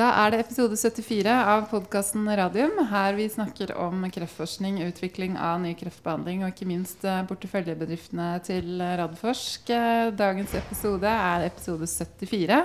Da 0.00 0.06
er 0.22 0.30
det 0.32 0.38
episode 0.46 0.78
74 0.80 1.28
av 1.28 1.66
podkasten 1.68 2.24
Radium. 2.38 2.78
Her 2.88 3.12
vi 3.18 3.26
snakker 3.28 3.74
om 3.76 4.06
kreftforskning, 4.08 4.78
utvikling 4.86 5.34
av 5.36 5.58
ny 5.60 5.74
kreftbehandling 5.76 6.40
og 6.46 6.54
ikke 6.54 6.68
minst 6.70 7.04
eh, 7.04 7.18
porteføljebedriftene 7.28 8.28
til 8.46 8.80
Radforsk. 8.80 9.68
Eh, 9.76 10.06
dagens 10.16 10.54
episode 10.56 11.10
er 11.10 11.44
episode 11.50 11.84
74. 11.90 12.62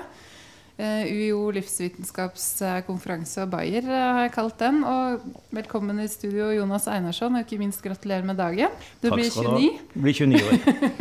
Eh, 0.79 1.11
UiO 1.11 1.50
livsvitenskapskonferanse 1.57 3.43
og 3.43 3.52
Bayer 3.57 3.83
har 3.91 4.21
jeg 4.29 4.36
kalt 4.38 4.55
den. 4.63 4.79
Og 4.88 5.27
velkommen 5.59 5.99
i 6.05 6.07
studio, 6.07 6.54
Jonas 6.55 6.88
Einarsson, 6.88 7.36
og 7.36 7.43
ikke 7.43 7.59
minst 7.65 7.83
gratulerer 7.83 8.23
med 8.23 8.39
dagen. 8.39 8.71
Du 9.04 9.09
Takk 9.09 9.20
blir 9.20 9.27
skal 9.33 9.52
29. 9.59 9.83
Du 9.91 10.02
blir 10.07 10.23
29 10.23 10.39
år. 10.39 10.57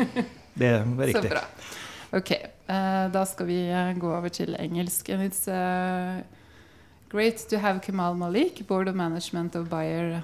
Det 0.58 0.70
er 0.70 1.14
Så 1.14 1.26
bra. 1.30 1.46
Ok, 2.14 2.30
eh, 2.30 3.10
da 3.10 3.24
skal 3.26 3.46
vi 3.46 3.56
eh, 3.70 3.98
gå 3.98 4.16
over 4.16 4.28
til 4.28 4.56
engelsk. 4.58 5.08
And 5.08 5.22
it's 5.22 5.48
eh, 5.48 6.22
great 7.10 7.36
to 7.50 7.58
have 7.58 7.80
Kemal 7.80 8.14
Malik, 8.14 8.66
Board 8.68 8.88
of 8.88 8.94
Management 8.94 9.56
of 9.56 9.68
Bayer, 9.68 10.22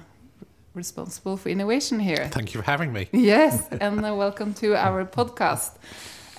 responsible 0.73 1.37
for 1.37 1.49
innovation 1.49 1.99
here. 1.99 2.29
Thank 2.29 2.53
you 2.53 2.61
for 2.61 2.71
having 2.71 2.93
me. 2.93 3.07
Yes, 3.11 3.67
and 3.81 4.05
uh, 4.05 4.15
welcome 4.15 4.53
to 4.53 4.75
our 4.75 5.05
podcast. 5.05 5.71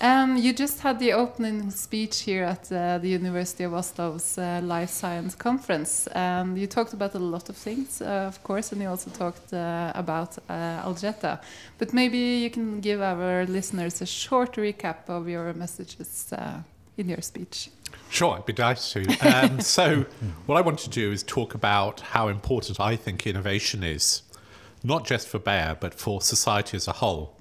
Um, 0.02 0.36
you 0.36 0.52
just 0.52 0.80
had 0.80 0.98
the 0.98 1.12
opening 1.12 1.70
speech 1.70 2.22
here 2.22 2.42
at 2.42 2.72
uh, 2.72 2.98
the 2.98 3.08
University 3.08 3.62
of 3.62 3.70
Oslo's 3.70 4.36
uh, 4.36 4.60
Life 4.60 4.90
Science 4.90 5.36
Conference, 5.36 6.08
and 6.08 6.58
you 6.58 6.66
talked 6.66 6.92
about 6.92 7.14
a 7.14 7.20
lot 7.20 7.48
of 7.48 7.56
things, 7.56 8.02
uh, 8.02 8.26
of 8.26 8.42
course, 8.42 8.72
and 8.72 8.82
you 8.82 8.88
also 8.88 9.10
talked 9.10 9.52
uh, 9.52 9.92
about 9.94 10.36
uh, 10.48 10.82
Algeta. 10.82 11.40
But 11.78 11.92
maybe 11.92 12.18
you 12.18 12.50
can 12.50 12.80
give 12.80 13.00
our 13.00 13.46
listeners 13.46 14.02
a 14.02 14.06
short 14.06 14.56
recap 14.56 15.08
of 15.08 15.28
your 15.28 15.52
messages 15.52 16.32
uh, 16.32 16.62
in 16.96 17.08
your 17.08 17.22
speech. 17.22 17.70
Sure, 18.10 18.34
I'd 18.34 18.46
be 18.46 18.54
delighted 18.54 19.06
to. 19.06 19.28
Um, 19.28 19.60
so, 19.78 20.04
what 20.46 20.56
I 20.56 20.62
want 20.62 20.80
to 20.80 20.90
do 20.90 21.12
is 21.12 21.22
talk 21.22 21.54
about 21.54 22.00
how 22.00 22.26
important 22.26 22.80
I 22.80 22.96
think 22.96 23.24
innovation 23.24 23.84
is, 23.84 24.22
not 24.82 25.06
just 25.06 25.28
for 25.28 25.38
Bayer, 25.38 25.76
but 25.78 25.94
for 25.94 26.20
society 26.20 26.76
as 26.76 26.88
a 26.88 26.92
whole. 26.94 27.36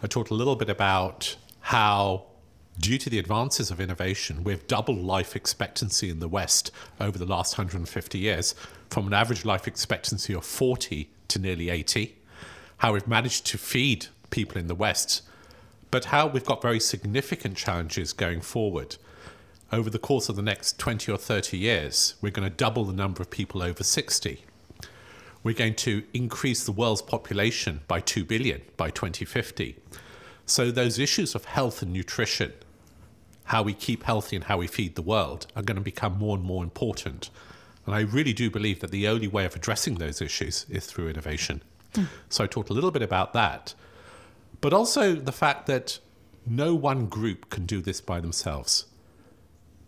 I 0.00 0.06
talked 0.06 0.30
a 0.30 0.34
little 0.34 0.54
bit 0.54 0.70
about 0.70 1.34
how, 1.60 2.26
due 2.78 2.98
to 2.98 3.10
the 3.10 3.18
advances 3.18 3.70
of 3.70 3.80
innovation, 3.80 4.44
we've 4.44 4.66
doubled 4.66 4.98
life 4.98 5.36
expectancy 5.36 6.10
in 6.10 6.20
the 6.20 6.28
West 6.28 6.70
over 7.00 7.18
the 7.18 7.26
last 7.26 7.58
150 7.58 8.18
years, 8.18 8.54
from 8.90 9.06
an 9.06 9.12
average 9.12 9.44
life 9.44 9.66
expectancy 9.66 10.34
of 10.34 10.44
40 10.44 11.10
to 11.28 11.38
nearly 11.38 11.70
80. 11.70 12.16
How 12.78 12.92
we've 12.92 13.08
managed 13.08 13.46
to 13.46 13.58
feed 13.58 14.06
people 14.30 14.58
in 14.58 14.68
the 14.68 14.74
West, 14.74 15.22
but 15.90 16.06
how 16.06 16.26
we've 16.26 16.44
got 16.44 16.62
very 16.62 16.80
significant 16.80 17.56
challenges 17.56 18.12
going 18.12 18.40
forward 18.40 18.96
over 19.70 19.90
the 19.90 19.98
course 19.98 20.28
of 20.28 20.36
the 20.36 20.42
next 20.42 20.78
20 20.78 21.12
or 21.12 21.18
30 21.18 21.58
years, 21.58 22.14
we're 22.22 22.30
going 22.30 22.48
to 22.48 22.54
double 22.54 22.84
the 22.84 22.92
number 22.92 23.20
of 23.20 23.30
people 23.30 23.62
over 23.62 23.84
60. 23.84 24.44
We're 25.42 25.54
going 25.54 25.74
to 25.76 26.04
increase 26.14 26.64
the 26.64 26.72
world's 26.72 27.02
population 27.02 27.82
by 27.86 28.00
2 28.00 28.24
billion 28.24 28.62
by 28.76 28.90
2050. 28.90 29.76
So, 30.48 30.70
those 30.70 30.98
issues 30.98 31.34
of 31.34 31.44
health 31.44 31.82
and 31.82 31.92
nutrition, 31.92 32.54
how 33.44 33.62
we 33.62 33.74
keep 33.74 34.04
healthy 34.04 34.34
and 34.34 34.46
how 34.46 34.56
we 34.56 34.66
feed 34.66 34.94
the 34.94 35.02
world, 35.02 35.46
are 35.54 35.62
going 35.62 35.76
to 35.76 35.82
become 35.82 36.18
more 36.18 36.36
and 36.36 36.44
more 36.44 36.64
important. 36.64 37.28
And 37.84 37.94
I 37.94 38.00
really 38.00 38.32
do 38.32 38.50
believe 38.50 38.80
that 38.80 38.90
the 38.90 39.06
only 39.08 39.28
way 39.28 39.44
of 39.44 39.54
addressing 39.54 39.96
those 39.96 40.22
issues 40.22 40.64
is 40.70 40.86
through 40.86 41.08
innovation. 41.10 41.62
Hmm. 41.94 42.04
So, 42.30 42.44
I 42.44 42.46
talked 42.46 42.70
a 42.70 42.72
little 42.72 42.90
bit 42.90 43.02
about 43.02 43.34
that, 43.34 43.74
but 44.62 44.72
also 44.72 45.14
the 45.14 45.32
fact 45.32 45.66
that 45.66 45.98
no 46.46 46.74
one 46.74 47.06
group 47.06 47.50
can 47.50 47.66
do 47.66 47.82
this 47.82 48.00
by 48.00 48.18
themselves 48.18 48.86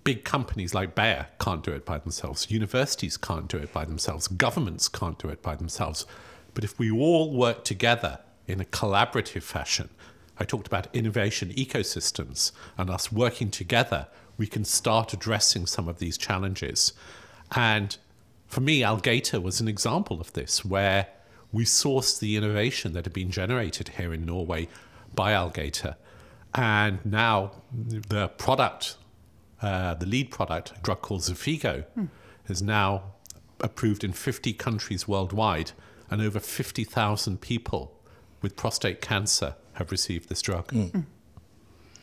big 0.04 0.24
companies 0.24 0.74
like 0.74 0.94
Bayer 0.94 1.26
can't 1.38 1.62
do 1.62 1.72
it 1.72 1.84
by 1.84 1.98
themselves. 1.98 2.50
Universities 2.50 3.16
can't 3.16 3.48
do 3.48 3.58
it 3.58 3.72
by 3.72 3.84
themselves. 3.84 4.28
Governments 4.28 4.88
can't 4.88 5.18
do 5.18 5.28
it 5.28 5.42
by 5.42 5.54
themselves. 5.54 6.06
But 6.54 6.64
if 6.64 6.78
we 6.78 6.90
all 6.90 7.32
work 7.32 7.64
together 7.64 8.18
in 8.46 8.60
a 8.60 8.64
collaborative 8.64 9.42
fashion, 9.42 9.90
I 10.40 10.44
talked 10.44 10.66
about 10.66 10.88
innovation 10.94 11.50
ecosystems 11.50 12.52
and 12.78 12.90
us 12.90 13.12
working 13.12 13.50
together, 13.50 14.08
we 14.36 14.46
can 14.46 14.64
start 14.64 15.12
addressing 15.12 15.66
some 15.66 15.86
of 15.86 15.98
these 15.98 16.16
challenges. 16.16 16.94
And 17.54 17.96
for 18.46 18.60
me, 18.62 18.80
Algeta 18.80 19.40
was 19.42 19.60
an 19.60 19.68
example 19.68 20.20
of 20.20 20.32
this, 20.32 20.64
where 20.64 21.08
we 21.52 21.64
sourced 21.64 22.18
the 22.18 22.36
innovation 22.36 22.94
that 22.94 23.04
had 23.04 23.12
been 23.12 23.30
generated 23.30 23.90
here 23.90 24.14
in 24.14 24.24
Norway 24.24 24.68
by 25.14 25.32
Algeta. 25.32 25.96
And 26.54 27.04
now 27.04 27.52
the 27.70 28.28
product 28.28 28.96
uh, 29.62 29.94
the 29.94 30.06
lead 30.06 30.30
product, 30.30 30.72
a 30.76 30.80
drug 30.80 31.02
called 31.02 31.20
Xofigo, 31.20 31.84
is 32.48 32.62
now 32.62 33.02
approved 33.60 34.02
in 34.02 34.12
50 34.12 34.54
countries 34.54 35.06
worldwide, 35.06 35.72
and 36.10 36.22
over 36.22 36.40
50,000 36.40 37.40
people 37.40 37.92
with 38.40 38.56
prostate 38.56 39.00
cancer 39.00 39.54
have 39.74 39.90
received 39.90 40.28
this 40.28 40.42
drug. 40.42 40.72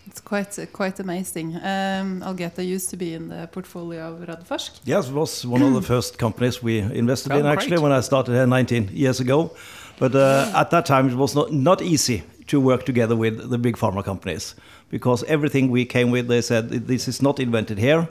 It's 0.10 0.22
quite 0.22 0.58
quite 0.72 1.00
amazing. 1.02 1.56
Um, 1.56 2.22
Algeta 2.22 2.66
used 2.66 2.90
to 2.92 2.98
be 2.98 3.14
in 3.14 3.28
the 3.28 3.48
portfolio 3.52 4.14
of 4.14 4.20
Radforsk. 4.28 4.80
Yes, 4.86 5.10
it 5.10 5.14
was 5.14 5.46
one 5.46 5.62
of 5.62 5.74
the 5.74 5.82
first 5.82 6.18
companies 6.18 6.64
we 6.64 6.80
invested 6.80 7.34
Oh, 7.34 7.40
in 7.40 7.46
actually 7.46 7.72
great. 7.72 7.82
when 7.82 7.92
I 7.92 8.00
started 8.02 8.32
here 8.34 8.48
19 8.48 8.90
years 8.94 9.20
ago. 9.20 9.52
But 10.00 10.16
uh, 10.16 10.52
at 10.56 10.70
that 10.72 10.86
time, 10.86 11.10
it 11.10 11.16
was 11.16 11.36
not, 11.36 11.52
not 11.52 11.82
easy 11.82 12.24
to 12.48 12.62
work 12.62 12.86
together 12.86 13.16
with 13.18 13.50
the 13.50 13.58
big 13.58 13.76
pharma 13.76 14.02
companies 14.04 14.56
because 14.90 15.24
everything 15.26 15.70
we 15.72 15.84
came 15.86 16.10
with, 16.12 16.28
they 16.30 16.42
said 16.42 16.70
this 16.70 17.08
is 17.10 17.22
not 17.22 17.40
invented 17.40 17.78
here, 17.78 18.08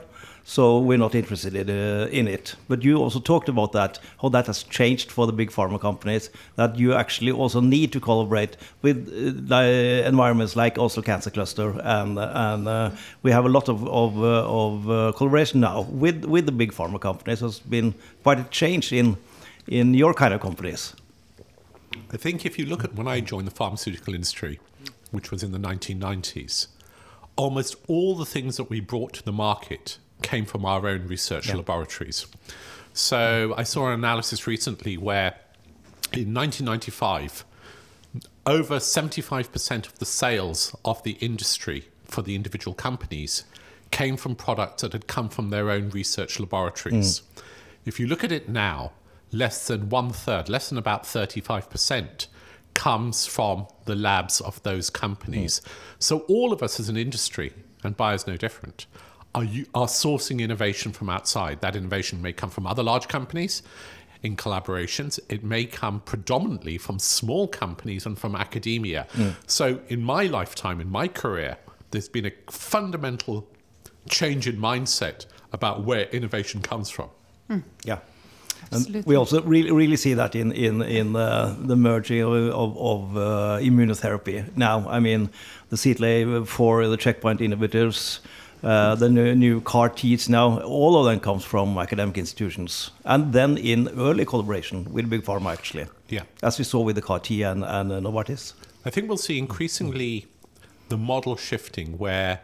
so 0.49 0.79
we're 0.79 0.97
not 0.97 1.13
interested 1.13 1.55
in, 1.55 1.69
uh, 1.69 2.07
in 2.09 2.25
it. 2.25 2.55
But 2.69 2.81
you 2.81 2.95
also 2.95 3.19
talked 3.19 3.49
about 3.49 3.73
that, 3.73 3.99
how 4.21 4.29
that 4.29 4.47
has 4.47 4.63
changed 4.63 5.11
for 5.11 5.27
the 5.27 5.33
big 5.33 5.51
pharma 5.51 5.77
companies, 5.77 6.29
that 6.55 6.79
you 6.79 6.93
actually 6.93 7.33
also 7.33 7.59
need 7.59 7.91
to 7.91 7.99
collaborate 7.99 8.55
with 8.81 9.09
uh, 9.51 9.55
environments 10.07 10.55
like 10.55 10.79
Oslo 10.79 11.03
Cancer 11.03 11.31
Cluster, 11.31 11.77
and 11.83 12.17
and 12.17 12.65
uh, 12.65 12.91
we 13.23 13.31
have 13.31 13.43
a 13.43 13.49
lot 13.49 13.67
of 13.67 13.85
of, 13.89 14.17
uh, 14.23 14.45
of 14.47 14.89
uh, 14.89 15.11
collaboration 15.17 15.59
now 15.59 15.81
with 15.81 16.23
with 16.23 16.45
the 16.45 16.53
big 16.53 16.71
pharma 16.71 16.97
companies. 16.97 17.41
There's 17.41 17.59
been 17.59 17.93
quite 18.23 18.39
a 18.39 18.45
change 18.45 18.93
in 18.93 19.17
in 19.67 19.93
your 19.93 20.13
kind 20.13 20.33
of 20.33 20.39
companies. 20.39 20.93
I 22.13 22.15
think 22.15 22.45
if 22.45 22.57
you 22.57 22.65
look 22.65 22.85
at 22.85 22.95
when 22.95 23.07
I 23.07 23.19
joined 23.19 23.47
the 23.47 23.55
pharmaceutical 23.55 24.13
industry, 24.13 24.61
which 25.11 25.29
was 25.29 25.43
in 25.43 25.51
the 25.51 25.59
1990s, 25.59 26.67
almost 27.35 27.75
all 27.89 28.15
the 28.15 28.25
things 28.25 28.55
that 28.55 28.69
we 28.69 28.79
brought 28.79 29.11
to 29.15 29.23
the 29.23 29.33
market 29.33 29.97
came 30.21 30.45
from 30.45 30.65
our 30.65 30.87
own 30.87 31.07
research 31.07 31.53
laboratories. 31.53 32.25
So 32.93 33.53
I 33.57 33.63
saw 33.63 33.87
an 33.87 33.93
analysis 33.93 34.47
recently 34.47 34.97
where 34.97 35.35
in 36.13 36.33
1995, 36.33 37.45
over 38.45 38.77
75% 38.77 39.87
of 39.87 39.99
the 39.99 40.05
sales 40.05 40.75
of 40.85 41.03
the 41.03 41.11
industry 41.13 41.89
for 42.05 42.21
the 42.21 42.33
individual 42.33 42.73
companies 42.73 43.43
came 43.91 44.17
from 44.17 44.35
products 44.35 44.81
that 44.81 44.93
had 44.93 45.07
come 45.07 45.29
from 45.29 45.49
their 45.49 45.69
own 45.69 45.89
research 45.89 46.39
laboratories. 46.39 47.21
Mm. 47.21 47.41
If 47.85 47.99
you 47.99 48.07
look 48.07 48.23
at 48.23 48.31
it 48.31 48.49
now, 48.49 48.93
less 49.31 49.67
than 49.67 49.89
one 49.89 50.11
third, 50.11 50.49
less 50.49 50.69
than 50.69 50.77
about 50.77 51.03
35%, 51.03 52.27
comes 52.73 53.25
from 53.25 53.67
the 53.85 53.95
labs 53.95 54.39
of 54.41 54.61
those 54.63 54.89
companies. 54.89 55.59
Mm. 55.59 55.69
So 55.99 56.19
all 56.21 56.53
of 56.53 56.63
us 56.63 56.79
as 56.79 56.89
an 56.89 56.97
industry, 56.97 57.53
and 57.83 57.97
Bayer's 57.97 58.27
no 58.27 58.37
different, 58.37 58.85
are, 59.37 59.43
you, 59.43 59.65
are 59.75 59.85
sourcing 59.87 60.39
innovation 60.41 60.91
from 60.91 61.09
outside. 61.09 61.61
That 61.61 61.75
innovation 61.75 62.21
may 62.21 62.33
come 62.33 62.49
from 62.49 62.65
other 62.65 62.81
large 62.81 63.07
companies 63.07 63.61
in 64.23 64.35
collaborations. 64.35 65.19
It 65.29 65.43
may 65.43 65.65
come 65.65 65.99
predominantly 66.01 66.79
from 66.79 66.97
small 66.97 67.47
companies 67.47 68.05
and 68.07 68.17
from 68.17 68.35
academia. 68.35 69.05
So 69.45 69.79
in 69.89 70.01
my 70.01 70.23
lifetime, 70.23 70.81
in 70.81 70.89
my 70.89 71.07
career, 71.07 71.57
there's 71.91 72.09
been 72.09 72.25
a 72.25 72.31
fundamental 72.49 73.47
change 74.09 74.47
in 74.47 74.57
mindset 74.57 75.27
about 75.53 75.83
where 75.83 76.05
innovation 76.05 76.61
comes 76.61 76.89
from. 76.89 77.09
Yeah. 77.83 77.99
And 78.71 78.81
Absolutely. 78.81 79.03
we 79.05 79.15
also 79.15 79.41
really, 79.43 79.71
really 79.71 79.95
see 79.97 80.15
that 80.15 80.35
in 80.35 80.51
in 80.51 80.81
in 80.81 81.15
uh, 81.15 81.55
the 81.59 81.75
merging 81.75 82.21
of, 82.21 82.33
of, 82.33 82.77
of 82.77 83.17
uh, 83.17 83.59
immunotherapy 83.61 84.57
now. 84.57 84.89
I 84.89 84.99
mean, 84.99 85.29
the 85.69 85.77
seed 85.77 85.97
CTLA-4 85.97 86.89
the 86.89 86.97
checkpoint 86.97 87.39
inhibitors, 87.39 88.19
uh, 88.63 88.95
the 88.95 89.09
new, 89.09 89.35
new 89.35 89.61
CAR 89.61 89.89
Ts 89.89 90.29
now, 90.29 90.59
all 90.61 90.97
of 90.97 91.05
them 91.05 91.19
comes 91.19 91.43
from 91.43 91.77
academic 91.77 92.17
institutions, 92.17 92.91
and 93.05 93.33
then 93.33 93.57
in 93.57 93.87
early 93.97 94.25
collaboration 94.25 94.91
with 94.91 95.09
big 95.09 95.23
pharma 95.23 95.53
actually, 95.53 95.85
Yeah. 96.09 96.23
as 96.41 96.57
we 96.57 96.63
saw 96.65 96.81
with 96.81 96.95
the 96.95 97.01
CAR 97.01 97.19
T 97.19 97.43
and 97.43 97.63
and 97.63 97.91
uh, 97.91 97.99
Novartis. 97.99 98.53
I 98.85 98.89
think 98.89 99.07
we'll 99.07 99.17
see 99.17 99.37
increasingly 99.37 100.25
the 100.89 100.97
model 100.97 101.35
shifting 101.35 101.97
where 101.97 102.39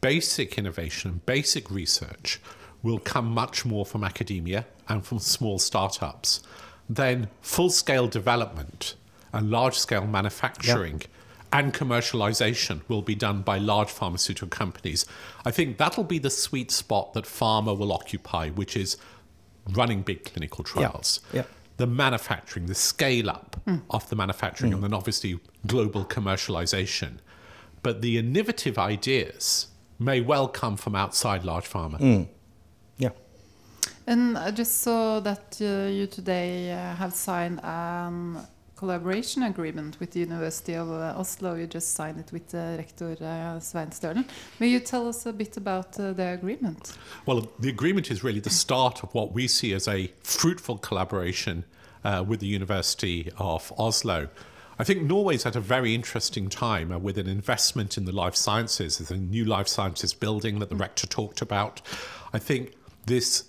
basic 0.00 0.56
innovation, 0.58 1.20
basic 1.26 1.70
research 1.70 2.40
will 2.82 2.98
come 2.98 3.30
much 3.34 3.64
more 3.66 3.84
from 3.84 4.02
academia 4.04 4.64
and 4.88 5.04
from 5.04 5.18
small 5.18 5.58
startups. 5.58 6.40
Then 6.88 7.28
full 7.42 7.70
scale 7.70 8.08
development 8.08 8.94
and 9.32 9.50
large 9.50 9.78
scale 9.78 10.06
manufacturing 10.06 11.02
and 11.52 11.74
commercialization 11.74 12.82
will 12.88 13.02
be 13.02 13.14
done 13.14 13.42
by 13.42 13.58
large 13.58 13.90
pharmaceutical 13.90 14.48
companies. 14.48 15.04
I 15.44 15.50
think 15.50 15.78
that'll 15.78 16.04
be 16.04 16.18
the 16.18 16.30
sweet 16.30 16.70
spot 16.70 17.14
that 17.14 17.24
pharma 17.24 17.76
will 17.76 17.92
occupy, 17.92 18.50
which 18.50 18.76
is 18.76 18.96
running 19.68 20.02
big 20.02 20.24
clinical 20.24 20.64
trials. 20.64 21.20
yeah. 21.32 21.44
The 21.76 21.86
manufacturing, 21.86 22.66
the 22.66 22.74
scale 22.74 23.30
up 23.30 23.56
of 23.88 24.08
the 24.10 24.16
manufacturing, 24.16 24.74
and 24.74 24.82
then 24.82 24.92
obviously 24.92 25.40
global 25.66 26.04
commercialization. 26.04 27.20
But 27.82 28.02
the 28.02 28.18
innovative 28.18 28.76
ideas 28.78 29.68
may 29.98 30.20
well 30.20 30.46
come 30.46 30.76
from 30.76 30.94
outside 30.94 31.42
large 31.42 31.68
pharma. 31.68 32.28
Yeah. 32.98 33.10
And 34.06 34.36
I 34.36 34.50
just 34.50 34.82
saw 34.82 35.20
that 35.20 35.56
uh, 35.60 35.88
you 35.88 36.06
today 36.06 36.70
uh, 36.70 36.96
have 36.96 37.14
signed 37.14 37.60
a 37.60 38.46
collaboration 38.80 39.42
agreement 39.42 40.00
with 40.00 40.12
the 40.12 40.20
University 40.20 40.72
of 40.72 40.90
uh, 40.90 41.20
Oslo. 41.20 41.54
You 41.54 41.66
just 41.66 41.92
signed 41.92 42.18
it 42.18 42.32
with 42.32 42.54
uh, 42.54 42.76
Rector 42.78 43.14
uh, 43.20 43.60
Svein 43.60 43.90
Stølen. 43.90 44.24
May 44.58 44.68
you 44.68 44.80
tell 44.80 45.06
us 45.06 45.26
a 45.26 45.32
bit 45.34 45.58
about 45.58 46.00
uh, 46.00 46.14
the 46.14 46.32
agreement? 46.32 46.96
Well, 47.26 47.46
the 47.58 47.68
agreement 47.68 48.10
is 48.10 48.24
really 48.24 48.40
the 48.40 48.48
start 48.64 49.02
of 49.02 49.12
what 49.14 49.34
we 49.34 49.48
see 49.48 49.74
as 49.74 49.86
a 49.86 50.10
fruitful 50.22 50.78
collaboration 50.78 51.64
uh, 52.04 52.24
with 52.26 52.40
the 52.40 52.46
University 52.46 53.30
of 53.36 53.70
Oslo. 53.76 54.28
I 54.78 54.84
think 54.84 55.02
Norway's 55.02 55.44
at 55.44 55.56
a 55.56 55.60
very 55.60 55.94
interesting 55.94 56.48
time 56.48 56.90
uh, 56.90 56.98
with 56.98 57.18
an 57.18 57.28
investment 57.28 57.98
in 57.98 58.06
the 58.06 58.12
life 58.12 58.34
sciences. 58.34 58.96
the 58.96 59.16
new 59.18 59.44
life 59.44 59.68
sciences 59.68 60.14
building 60.14 60.58
that 60.60 60.70
the 60.70 60.76
rector 60.76 61.06
talked 61.06 61.42
about. 61.42 61.82
I 62.32 62.38
think 62.38 62.72
this 63.04 63.44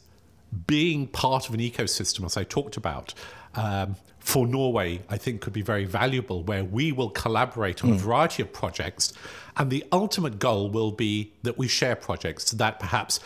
being 0.68 1.08
part 1.08 1.48
of 1.48 1.54
an 1.54 1.62
ecosystem, 1.62 2.26
as 2.26 2.36
I 2.36 2.44
talked 2.44 2.76
about, 2.76 3.14
um, 3.56 3.96
for 4.22 4.46
Norway, 4.46 5.02
I 5.10 5.18
think 5.18 5.42
could 5.42 5.52
be 5.52 5.64
very 5.64 5.84
valuable, 5.84 6.44
where 6.44 6.64
we 6.64 6.92
will 6.92 7.10
collaborate 7.10 7.84
on 7.84 7.92
a 7.92 7.96
variety 7.96 8.44
of 8.44 8.54
projects. 8.54 9.14
And 9.58 9.70
the 9.72 9.84
ultimate 9.92 10.38
goal 10.38 10.70
will 10.70 10.92
be 10.92 11.34
that 11.42 11.58
we 11.58 11.68
share 11.68 11.96
projects, 11.96 12.52
that 12.52 12.80
perhaps 12.80 13.20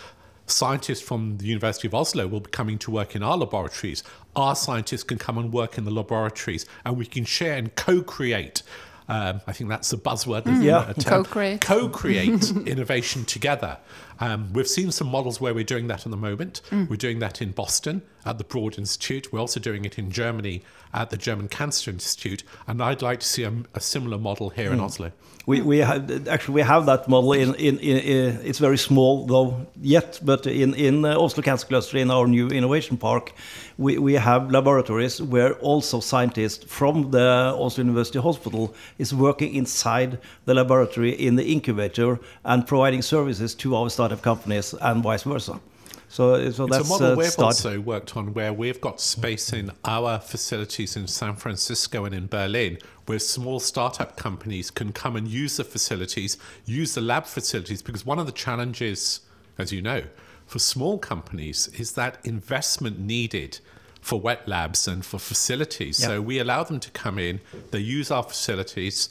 scientists 0.48 1.02
from 1.02 1.38
the 1.38 1.46
University 1.48 1.88
of 1.88 1.94
Oslo 1.94 2.28
will 2.28 2.40
be 2.40 2.50
coming 2.50 2.78
to 2.80 2.92
work 2.92 3.14
in 3.16 3.24
our 3.24 3.36
laboratories. 3.36 4.04
Our 4.38 4.56
scientists 4.56 5.04
can 5.04 5.18
come 5.18 5.38
and 5.38 5.52
work 5.52 5.78
in 5.78 5.84
the 5.84 5.92
laboratories, 5.92 6.66
and 6.86 6.98
we 6.98 7.06
can 7.06 7.26
share 7.26 7.58
and 7.58 7.76
co 7.76 8.02
create. 8.02 8.64
Um, 9.08 9.42
I 9.46 9.52
think 9.52 9.70
that's 9.70 9.92
the 9.92 9.98
buzzword. 9.98 10.46
that's 10.86 11.06
Yeah. 11.06 11.12
Co-create. 11.12 11.62
Co-create 11.62 12.52
innovation 12.66 13.24
together. 13.26 13.78
Um, 14.20 14.52
we've 14.54 14.68
seen 14.68 14.92
some 14.92 15.08
models 15.08 15.40
where 15.40 15.54
we're 15.54 15.64
doing 15.64 15.88
that 15.90 16.06
at 16.08 16.10
the 16.10 16.18
moment. 16.18 16.62
We're 16.72 16.96
doing 16.96 17.20
that 17.20 17.40
in 17.42 17.52
Boston 17.52 18.02
at 18.26 18.38
the 18.38 18.44
Broad 18.44 18.78
Institute. 18.78 19.32
We're 19.32 19.40
also 19.40 19.60
doing 19.60 19.86
it 19.86 19.98
in 20.00 20.12
Germany 20.12 20.64
at 20.94 21.10
the 21.10 21.18
German 21.18 21.48
Cancer 21.48 21.92
Institute. 21.92 22.44
And 22.68 22.82
I'd 22.82 23.02
like 23.02 23.20
to 23.20 23.26
see 23.28 23.44
a, 23.44 23.54
a 23.74 23.80
similar 23.80 24.18
model 24.18 24.50
here 24.50 24.72
in 24.72 24.80
Oslo. 24.80 25.12
We, 25.46 25.62
we 25.62 25.78
have, 25.80 26.28
actually 26.28 26.56
we 26.56 26.62
have 26.62 26.88
that 26.88 27.08
model 27.08 27.34
in, 27.34 27.54
in, 27.56 27.78
in, 27.78 27.98
in 27.98 28.40
it's 28.44 28.58
very 28.58 28.80
small 28.80 29.28
though 29.28 29.68
yet 29.80 30.20
but 30.24 30.48
in, 30.48 30.74
in 30.74 31.06
uh, 31.06 31.20
Oslo 31.20 31.44
Cancer 31.44 31.68
Cluster 31.68 32.00
in 32.00 32.10
our 32.10 32.26
new 32.26 32.48
innovation 32.48 32.98
park 32.98 33.32
we, 33.78 34.00
we 34.00 34.14
have 34.14 34.50
laboratories 34.50 35.22
where 35.22 35.54
also 35.56 36.00
scientists 36.00 36.64
from 36.64 37.12
the 37.12 37.54
Oslo 37.56 37.84
University 37.84 38.18
Hospital 38.18 38.74
is 38.98 39.14
working 39.14 39.54
inside 39.54 40.18
the 40.46 40.56
laboratory 40.56 41.12
in 41.12 41.36
the 41.36 41.46
incubator 41.46 42.20
and 42.44 42.66
providing 42.66 43.04
services 43.04 43.54
to 43.54 43.76
our 43.76 43.92
startup 43.92 44.24
companies 44.24 44.74
and 44.82 45.04
vice 45.04 45.24
versa 45.24 45.60
so, 46.08 46.50
so 46.52 46.66
It's 46.66 46.76
that's 46.78 46.88
a 46.88 46.90
model 46.90 47.14
uh, 47.14 47.16
we've 47.16 47.28
start. 47.28 47.46
also 47.46 47.80
worked 47.80 48.16
on 48.16 48.34
where 48.34 48.54
we've 48.54 48.80
got 48.80 49.02
space 49.02 49.52
in 49.54 49.72
our 49.84 50.20
facilities 50.20 50.96
in 50.96 51.08
San 51.08 51.36
Francisco 51.36 52.06
and 52.06 52.16
in 52.16 52.28
Berlin 52.28 52.78
where 53.06 53.20
small 53.20 53.60
startup 53.60 54.18
companies 54.18 54.72
can 54.72 54.92
come 54.92 55.16
and 55.16 55.28
use 55.28 55.58
the 55.58 55.64
facilities, 55.64 56.38
use 56.66 56.96
the 56.96 57.02
lab 57.02 57.26
facilities, 57.26 57.82
because 57.82 58.06
one 58.06 58.20
of 58.20 58.26
the 58.26 58.32
challenges, 58.32 59.22
as 59.58 59.72
you 59.72 59.82
know, 59.82 60.04
for 60.46 60.60
small 60.60 60.98
companies 60.98 61.68
is 61.70 61.94
that 61.94 62.18
investment 62.24 63.00
needed 63.00 63.60
for 64.02 64.20
wet 64.20 64.48
labs 64.48 64.88
and 64.88 65.04
for 65.04 65.18
facilities. 65.18 65.98
So 65.98 66.22
we 66.22 66.38
allow 66.40 66.64
them 66.64 66.80
to 66.80 66.92
come 66.92 67.18
in, 67.18 67.42
they 67.72 67.80
use 67.80 68.12
our 68.12 68.24
facilities, 68.24 69.10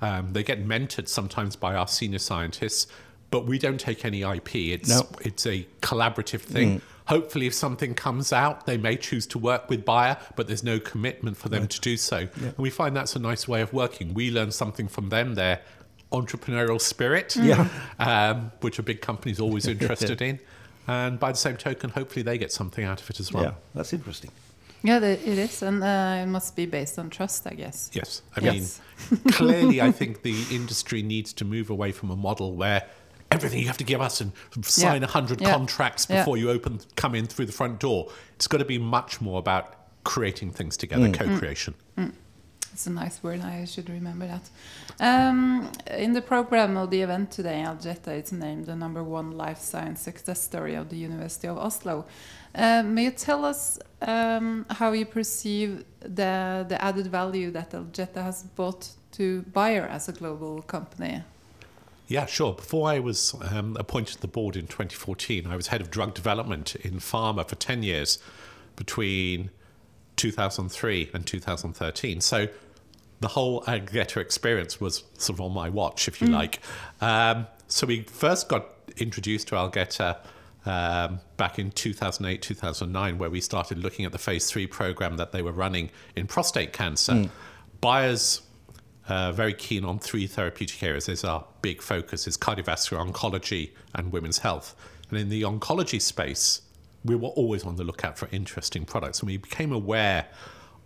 um, 0.00 0.32
they 0.32 0.42
get 0.42 0.64
mentored 0.66 1.08
sometimes 1.08 1.56
by 1.56 1.74
our 1.74 1.88
senior 1.88 2.20
scientists, 2.20 2.86
but 3.36 3.44
we 3.46 3.58
don't 3.58 3.78
take 3.78 4.04
any 4.06 4.22
IP. 4.22 4.54
It's 4.76 4.88
No. 4.88 5.06
it's 5.20 5.46
a 5.46 5.66
collaborative 5.82 6.40
thing. 6.40 6.80
Hopefully, 7.06 7.46
if 7.46 7.52
something 7.54 7.92
comes 7.94 8.32
out, 8.32 8.64
they 8.66 8.78
may 8.78 8.96
choose 8.96 9.26
to 9.28 9.38
work 9.38 9.68
with 9.68 9.84
Bayer, 9.84 10.16
but 10.36 10.46
there's 10.46 10.64
no 10.64 10.80
commitment 10.80 11.36
for 11.36 11.48
them 11.50 11.68
to 11.68 11.78
do 11.80 11.96
so. 11.98 12.18
And 12.34 12.56
we 12.56 12.70
find 12.70 12.96
that's 12.96 13.14
a 13.14 13.18
nice 13.18 13.46
way 13.46 13.60
of 13.60 13.72
working. 13.74 14.14
We 14.14 14.30
learn 14.30 14.50
something 14.52 14.88
from 14.88 15.10
them, 15.10 15.34
their 15.34 15.60
entrepreneurial 16.12 16.80
spirit, 16.80 17.36
Yeah. 17.36 17.68
um, 17.98 18.52
which 18.60 18.78
a 18.78 18.82
big 18.82 19.02
company's 19.02 19.38
always 19.38 19.66
interested 19.74 20.22
in. 20.22 20.38
And 20.88 21.20
by 21.20 21.30
the 21.32 21.38
same 21.38 21.56
token, 21.58 21.90
hopefully 21.90 22.22
they 22.22 22.38
get 22.38 22.52
something 22.52 22.84
out 22.84 23.00
of 23.02 23.10
it 23.10 23.20
as 23.20 23.32
well. 23.32 23.42
yeah 23.44 23.52
that's 23.74 23.92
interesting 23.92 24.30
Yeah, 24.82 24.98
it 25.00 25.26
is, 25.26 25.62
and 25.62 25.82
uh, 25.82 26.22
it 26.22 26.26
must 26.26 26.54
be 26.56 26.64
based 26.66 26.98
on 26.98 27.10
trust, 27.10 27.46
I 27.46 27.54
guess. 27.54 27.90
Yes. 27.92 28.22
I 28.36 28.40
Yes. 28.40 28.80
mean, 29.10 29.32
clearly, 29.32 29.80
I 29.80 29.90
think 30.00 30.22
the 30.22 30.36
industry 30.50 31.02
needs 31.02 31.32
to 31.34 31.44
move 31.44 31.70
away 31.70 31.90
from 31.92 32.10
a 32.10 32.16
model 32.16 32.54
where 32.54 32.82
everything 33.30 33.58
you 33.60 33.66
have 33.66 33.76
to 33.78 33.84
give 33.84 34.00
us 34.00 34.20
and 34.20 34.32
sign 34.62 35.02
a 35.02 35.06
100 35.06 35.40
Yeah. 35.40 35.52
contracts 35.52 36.06
Yeah. 36.08 36.20
before 36.20 36.36
you 36.38 36.50
open 36.50 36.80
come 36.96 37.14
in 37.14 37.26
through 37.26 37.46
the 37.46 37.52
front 37.52 37.80
door. 37.80 38.08
It's 38.36 38.46
got 38.46 38.58
to 38.58 38.64
be 38.64 38.78
much 38.78 39.20
more 39.20 39.38
about 39.38 39.74
creating 40.04 40.52
things 40.52 40.76
together, 40.76 41.08
Mm. 41.08 41.14
co 41.18 41.38
creation. 41.38 41.74
It's 42.72 42.86
a 42.86 42.90
nice 42.90 43.22
word. 43.22 43.40
I 43.40 43.64
should 43.64 43.88
remember 43.88 44.26
that. 44.26 44.50
Um, 45.00 45.70
in 45.90 46.12
the 46.12 46.20
program 46.20 46.76
of 46.76 46.90
the 46.90 47.00
event 47.00 47.30
today, 47.30 47.64
Algeta 47.66 48.22
is 48.22 48.32
named 48.32 48.66
the 48.66 48.76
number 48.76 49.02
one 49.02 49.30
life 49.32 49.58
science 49.60 50.02
success 50.02 50.42
story 50.42 50.74
of 50.74 50.90
the 50.90 50.96
University 50.98 51.48
of 51.48 51.56
Oslo. 51.56 52.04
Uh, 52.54 52.82
may 52.82 53.04
you 53.04 53.10
tell 53.12 53.46
us 53.46 53.78
um, 54.02 54.66
how 54.70 54.92
you 54.92 55.06
perceive 55.06 55.84
the 56.00 56.66
the 56.68 56.76
added 56.84 57.06
value 57.06 57.50
that 57.52 57.70
Algeta 57.70 58.22
has 58.22 58.42
brought 58.42 58.90
to 59.12 59.24
Bayer 59.54 59.86
as 59.86 60.08
a 60.08 60.12
global 60.12 60.60
company? 60.62 61.22
Yeah, 62.08 62.26
sure. 62.26 62.54
Before 62.54 62.88
I 62.88 63.00
was 63.00 63.34
um, 63.50 63.76
appointed 63.78 64.14
to 64.14 64.20
the 64.20 64.28
board 64.28 64.56
in 64.56 64.66
2014, 64.66 65.46
I 65.46 65.56
was 65.56 65.68
head 65.68 65.80
of 65.80 65.90
drug 65.90 66.14
development 66.14 66.76
in 66.76 66.94
pharma 66.94 67.48
for 67.48 67.56
10 67.56 67.82
years 67.82 68.18
between 68.76 69.50
2003 70.16 71.10
and 71.12 71.26
2013. 71.26 72.20
So 72.20 72.46
the 73.20 73.28
whole 73.28 73.62
Algeta 73.62 74.18
experience 74.18 74.80
was 74.80 75.04
sort 75.18 75.38
of 75.38 75.40
on 75.40 75.52
my 75.52 75.68
watch, 75.68 76.06
if 76.06 76.20
you 76.20 76.28
like. 76.28 76.60
Um, 77.00 77.46
so 77.66 77.86
we 77.86 78.02
first 78.02 78.48
got 78.48 78.66
introduced 78.98 79.48
to 79.48 79.56
Algeta 79.56 80.18
um, 80.64 81.20
back 81.36 81.58
in 81.58 81.70
2008, 81.70 82.40
2009, 82.42 83.18
where 83.18 83.30
we 83.30 83.40
started 83.40 83.78
looking 83.78 84.04
at 84.04 84.12
the 84.12 84.18
phase 84.18 84.48
three 84.50 84.66
program 84.66 85.16
that 85.16 85.32
they 85.32 85.42
were 85.42 85.52
running 85.52 85.90
in 86.14 86.26
prostate 86.26 86.72
cancer. 86.72 87.14
Bayer's 87.80 88.42
uh, 89.08 89.32
very 89.32 89.54
keen 89.54 89.84
on 89.84 89.98
three 89.98 90.26
therapeutic 90.26 90.82
areas. 90.82 91.06
There's 91.06 91.24
our 91.24 91.44
big 91.62 91.82
focus 91.82 92.26
is 92.26 92.36
cardiovascular 92.36 93.10
oncology 93.10 93.70
and 93.94 94.12
women's 94.12 94.38
health. 94.38 94.74
And 95.10 95.18
in 95.18 95.28
the 95.28 95.42
oncology 95.42 96.00
space, 96.00 96.62
we 97.04 97.14
were 97.14 97.28
always 97.28 97.64
on 97.64 97.76
the 97.76 97.84
lookout 97.84 98.18
for 98.18 98.28
interesting 98.32 98.84
products. 98.84 99.20
And 99.20 99.28
we 99.28 99.36
became 99.36 99.72
aware 99.72 100.26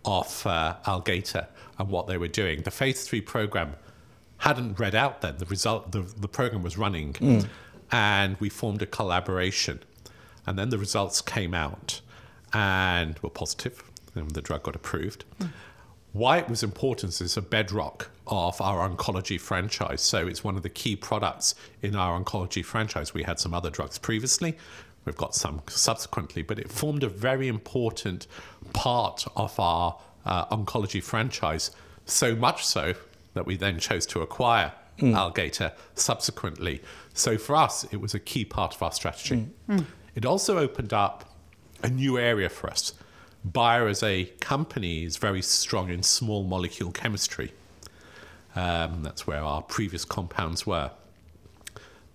of 0.05 0.45
uh, 0.45 0.75
Algeta 0.85 1.47
and 1.79 1.89
what 1.89 2.07
they 2.07 2.17
were 2.17 2.27
doing. 2.27 2.61
The 2.61 2.71
phase 2.71 3.03
three 3.07 3.21
program 3.21 3.75
hadn't 4.37 4.79
read 4.79 4.95
out 4.95 5.21
then. 5.21 5.37
The 5.37 5.45
result, 5.45 5.91
the, 5.91 6.01
the 6.01 6.27
program 6.27 6.63
was 6.63 6.77
running, 6.77 7.15
and 7.91 8.37
we 8.39 8.49
formed 8.49 8.81
a 8.81 8.85
collaboration. 8.85 9.81
And 10.45 10.57
then 10.57 10.69
the 10.69 10.77
results 10.77 11.21
came 11.21 11.53
out 11.53 12.01
and 12.53 13.17
were 13.19 13.29
positive, 13.29 13.83
and 14.15 14.31
the 14.31 14.41
drug 14.41 14.63
got 14.63 14.75
approved. 14.75 15.25
Why 16.13 16.39
it 16.39 16.49
was 16.49 16.61
important 16.61 17.13
is 17.13 17.21
it's 17.21 17.37
a 17.37 17.41
bedrock 17.41 18.09
of 18.27 18.59
our 18.61 18.87
oncology 18.87 19.39
franchise. 19.39 20.01
So 20.01 20.27
it's 20.27 20.43
one 20.43 20.57
of 20.57 20.63
the 20.63 20.69
key 20.69 20.95
products 20.95 21.55
in 21.81 21.95
our 21.95 22.19
oncology 22.19 22.63
franchise. 22.63 23.13
We 23.13 23.23
had 23.23 23.39
some 23.39 23.53
other 23.53 23.69
drugs 23.69 23.97
previously, 23.97 24.57
we've 25.05 25.17
got 25.17 25.35
some 25.35 25.61
subsequently, 25.67 26.41
but 26.41 26.59
it 26.59 26.69
formed 26.69 27.03
a 27.03 27.09
very 27.09 27.47
important 27.47 28.27
part 28.73 29.25
of 29.35 29.59
our 29.59 29.97
uh, 30.25 30.45
oncology 30.47 31.01
franchise. 31.01 31.71
So 32.05 32.35
much 32.35 32.65
so 32.65 32.93
that 33.33 33.45
we 33.45 33.55
then 33.55 33.79
chose 33.79 34.05
to 34.07 34.21
acquire 34.21 34.73
mm. 34.99 35.13
Algeta 35.13 35.73
subsequently. 35.95 36.81
So 37.13 37.37
for 37.37 37.55
us, 37.55 37.85
it 37.91 38.01
was 38.01 38.13
a 38.13 38.19
key 38.19 38.45
part 38.45 38.75
of 38.75 38.83
our 38.83 38.91
strategy. 38.91 39.47
Mm. 39.69 39.79
Mm. 39.79 39.85
It 40.15 40.25
also 40.25 40.57
opened 40.57 40.93
up 40.93 41.25
a 41.83 41.89
new 41.89 42.17
area 42.17 42.49
for 42.49 42.69
us. 42.69 42.93
Bayer 43.49 43.87
as 43.87 44.03
a 44.03 44.25
company 44.39 45.03
is 45.03 45.17
very 45.17 45.41
strong 45.41 45.89
in 45.89 46.03
small 46.03 46.43
molecule 46.43 46.91
chemistry. 46.91 47.51
Um, 48.55 49.01
that's 49.03 49.25
where 49.25 49.41
our 49.41 49.61
previous 49.61 50.05
compounds 50.05 50.67
were. 50.67 50.91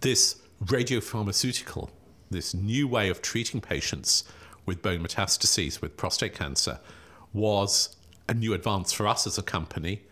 This 0.02 0.40
radiopharmaceutical, 0.64 1.90
this 2.30 2.54
new 2.54 2.86
way 2.86 3.08
of 3.08 3.22
treating 3.22 3.60
patients 3.60 4.24
with 4.64 4.82
bone 4.82 5.00
metastases 5.00 5.80
with 5.80 5.96
prostate 5.96 6.34
cancer, 6.34 6.78
was 7.32 7.96
a 8.28 8.34
new 8.34 8.54
advance 8.54 8.92
for 8.92 9.06
us 9.06 9.26
as 9.26 9.38
a 9.38 9.42
company. 9.42 10.02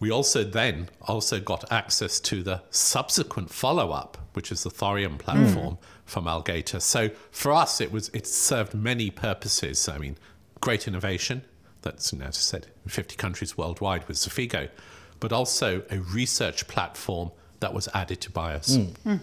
We 0.00 0.10
also 0.10 0.44
then 0.44 0.90
also 1.02 1.40
got 1.40 1.70
access 1.72 2.20
to 2.20 2.42
the 2.42 2.62
subsequent 2.70 3.50
follow 3.50 3.92
up, 3.92 4.18
which 4.38 4.52
is 4.52 4.62
the 4.62 4.70
Thorium 4.70 5.14
hmm. 5.14 5.18
platform 5.18 5.78
from 6.04 6.26
Algeta. 6.26 6.80
So 6.80 7.10
for 7.32 7.52
us, 7.52 7.80
it 7.80 7.90
was 7.90 8.08
it 8.10 8.24
served 8.24 8.72
many 8.72 9.10
purposes. 9.10 9.88
I 9.88 9.98
mean, 9.98 10.16
great 10.60 10.86
innovation. 10.86 11.42
That's 11.82 12.12
you 12.12 12.20
know, 12.20 12.26
I 12.26 12.30
said, 12.30 12.68
in 12.84 12.90
50 12.90 13.16
countries 13.16 13.58
worldwide 13.58 14.06
with 14.06 14.16
Xofigo, 14.16 14.68
but 15.18 15.32
also 15.32 15.82
a 15.90 15.98
research 15.98 16.68
platform 16.68 17.32
that 17.58 17.74
was 17.74 17.88
added 17.94 18.20
to 18.20 18.30
Bayer's. 18.30 18.76
Hmm. 18.76 18.82
Hmm. 19.02 19.16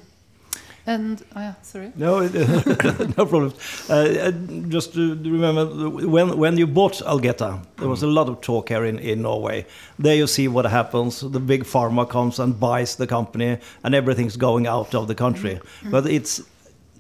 And 0.87 1.23
oh 1.35 1.39
yeah, 1.39 1.53
sorry. 1.63 1.91
No, 1.95 2.19
no 3.17 3.25
problem. 3.25 3.53
Uh, 3.89 3.93
uh, 3.93 4.31
just 4.69 4.93
to 4.93 5.15
remember, 5.15 5.89
when 5.89 6.37
when 6.37 6.57
you 6.57 6.67
bought 6.67 7.01
Algeta, 7.01 7.59
there 7.77 7.89
was 7.89 8.03
a 8.03 8.07
lot 8.07 8.29
of 8.29 8.41
talk 8.41 8.69
here 8.69 8.85
in, 8.85 8.99
in 8.99 9.23
Norway. 9.23 9.65
There 9.97 10.15
you 10.15 10.27
see 10.27 10.47
what 10.47 10.65
happens. 10.65 11.21
The 11.21 11.39
big 11.39 11.63
pharma 11.63 12.07
comes 12.07 12.39
and 12.39 12.59
buys 12.59 12.97
the 12.97 13.07
company, 13.07 13.57
and 13.83 13.95
everything's 13.95 14.37
going 14.37 14.67
out 14.67 14.93
of 14.93 15.07
the 15.07 15.15
country. 15.15 15.59
But 15.89 16.05
it's 16.05 16.43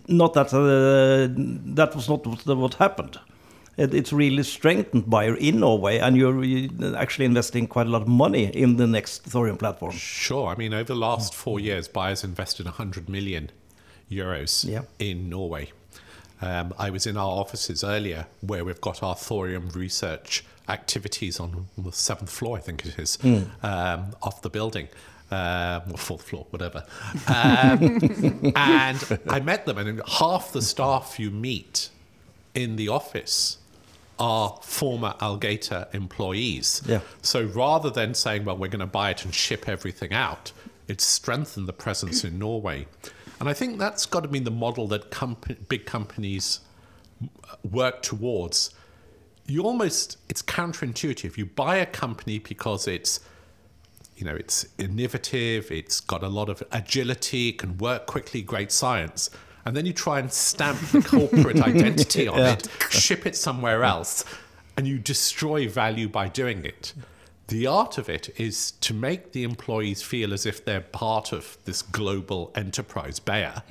not 0.07 0.33
that 0.33 0.51
uh, 0.51 1.31
that 1.75 1.95
was 1.95 2.09
not 2.09 2.25
what, 2.25 2.45
what 2.57 2.73
happened. 2.75 3.19
It, 3.77 3.93
it's 3.93 4.11
really 4.11 4.41
strengthened 4.43 5.07
Bayer 5.11 5.35
in 5.35 5.59
Norway, 5.59 5.99
and 5.99 6.17
you're 6.17 6.97
actually 6.97 7.25
investing 7.25 7.67
quite 7.67 7.85
a 7.85 7.89
lot 7.89 8.01
of 8.01 8.07
money 8.07 8.45
in 8.45 8.77
the 8.77 8.87
next 8.87 9.23
Thorium 9.25 9.57
platform. 9.57 9.91
Sure. 9.91 10.47
I 10.47 10.55
mean, 10.55 10.73
over 10.73 10.85
the 10.85 10.95
last 10.95 11.35
four 11.35 11.59
years, 11.59 11.87
Bayer's 11.87 12.23
invested 12.23 12.65
100 12.65 13.09
million 13.09 13.51
euros 14.11 14.63
Yeah. 14.69 14.83
in 14.99 15.29
Norway. 15.29 15.71
Um, 16.41 16.73
I 16.77 16.89
was 16.89 17.07
in 17.07 17.17
our 17.17 17.29
offices 17.39 17.83
earlier 17.83 18.27
where 18.41 18.63
we've 18.65 18.81
got 18.81 19.01
our 19.01 19.15
thorium 19.15 19.69
research 19.69 20.43
activities 20.67 21.39
on 21.39 21.67
the 21.77 21.91
seventh 21.91 22.29
floor, 22.29 22.57
I 22.57 22.61
think 22.61 22.85
it 22.85 22.99
is, 22.99 23.17
um, 23.63 24.15
off 24.21 24.41
the 24.41 24.49
building. 24.49 24.87
Um, 25.31 25.81
or 25.91 25.97
fourth 25.97 26.21
floor, 26.21 26.45
whatever. 26.51 26.85
Um, 27.27 27.99
and 28.55 29.19
I 29.27 29.39
met 29.43 29.65
them, 29.65 29.79
and 29.79 29.99
half 30.07 30.51
the 30.53 30.61
staff 30.61 31.19
you 31.19 31.31
meet 31.31 31.89
in 32.53 32.75
the 32.75 32.89
office 32.89 33.57
are 34.19 34.59
former 34.61 35.15
Algeta 35.19 35.93
employees. 35.95 36.83
Yeah. 36.85 36.99
So 37.23 37.43
rather 37.43 37.89
than 37.89 38.13
saying, 38.13 38.45
well, 38.45 38.55
we're 38.55 38.69
going 38.69 38.79
to 38.81 38.85
buy 38.85 39.09
it 39.09 39.25
and 39.25 39.33
ship 39.33 39.67
everything 39.67 40.13
out, 40.13 40.51
it's 40.87 41.03
strengthened 41.05 41.67
the 41.67 41.73
presence 41.73 42.23
in 42.23 42.37
Norway. 42.37 42.85
And 43.39 43.49
I 43.49 43.53
think 43.53 43.79
that's 43.79 44.05
got 44.05 44.21
to 44.23 44.29
be 44.29 44.39
the 44.39 44.51
model 44.51 44.87
that 44.87 45.11
comp- 45.11 45.67
big 45.67 45.85
companies 45.85 46.61
uh, 47.21 47.55
work 47.69 48.01
towards. 48.01 48.71
You 49.45 49.63
almost, 49.63 50.17
it's 50.29 50.41
counterintuitive. 50.41 51.37
You 51.37 51.45
buy 51.45 51.77
a 51.77 51.85
company 51.85 52.39
because 52.39 52.87
it's 52.87 53.19
you 54.15 54.25
know, 54.25 54.35
it's 54.35 54.65
innovative, 54.77 55.71
it's 55.71 55.99
got 55.99 56.23
a 56.23 56.27
lot 56.27 56.49
of 56.49 56.63
agility, 56.71 57.51
can 57.51 57.77
work 57.77 58.05
quickly, 58.05 58.41
great 58.41 58.71
science. 58.71 59.29
And 59.65 59.75
then 59.75 59.85
you 59.85 59.93
try 59.93 60.19
and 60.19 60.31
stamp 60.31 60.79
the 60.91 61.01
corporate 61.31 61.61
identity 61.61 62.27
on 62.27 62.39
it, 62.39 62.67
ship 62.89 63.25
it 63.25 63.35
somewhere 63.35 63.83
else, 63.83 64.23
and 64.77 64.87
you 64.87 64.99
destroy 64.99 65.67
value 65.67 66.07
by 66.07 66.29
doing 66.29 66.63
it. 66.63 66.93
The 67.47 67.67
art 67.67 67.97
of 67.97 68.09
it 68.09 68.33
is 68.39 68.71
to 68.81 68.93
make 68.93 69.31
the 69.33 69.43
employees 69.43 70.01
feel 70.01 70.33
as 70.33 70.45
if 70.45 70.65
they're 70.65 70.81
part 70.81 71.31
of 71.31 71.57
this 71.65 71.81
global 71.81 72.51
enterprise, 72.55 73.19
Bayer, 73.19 73.61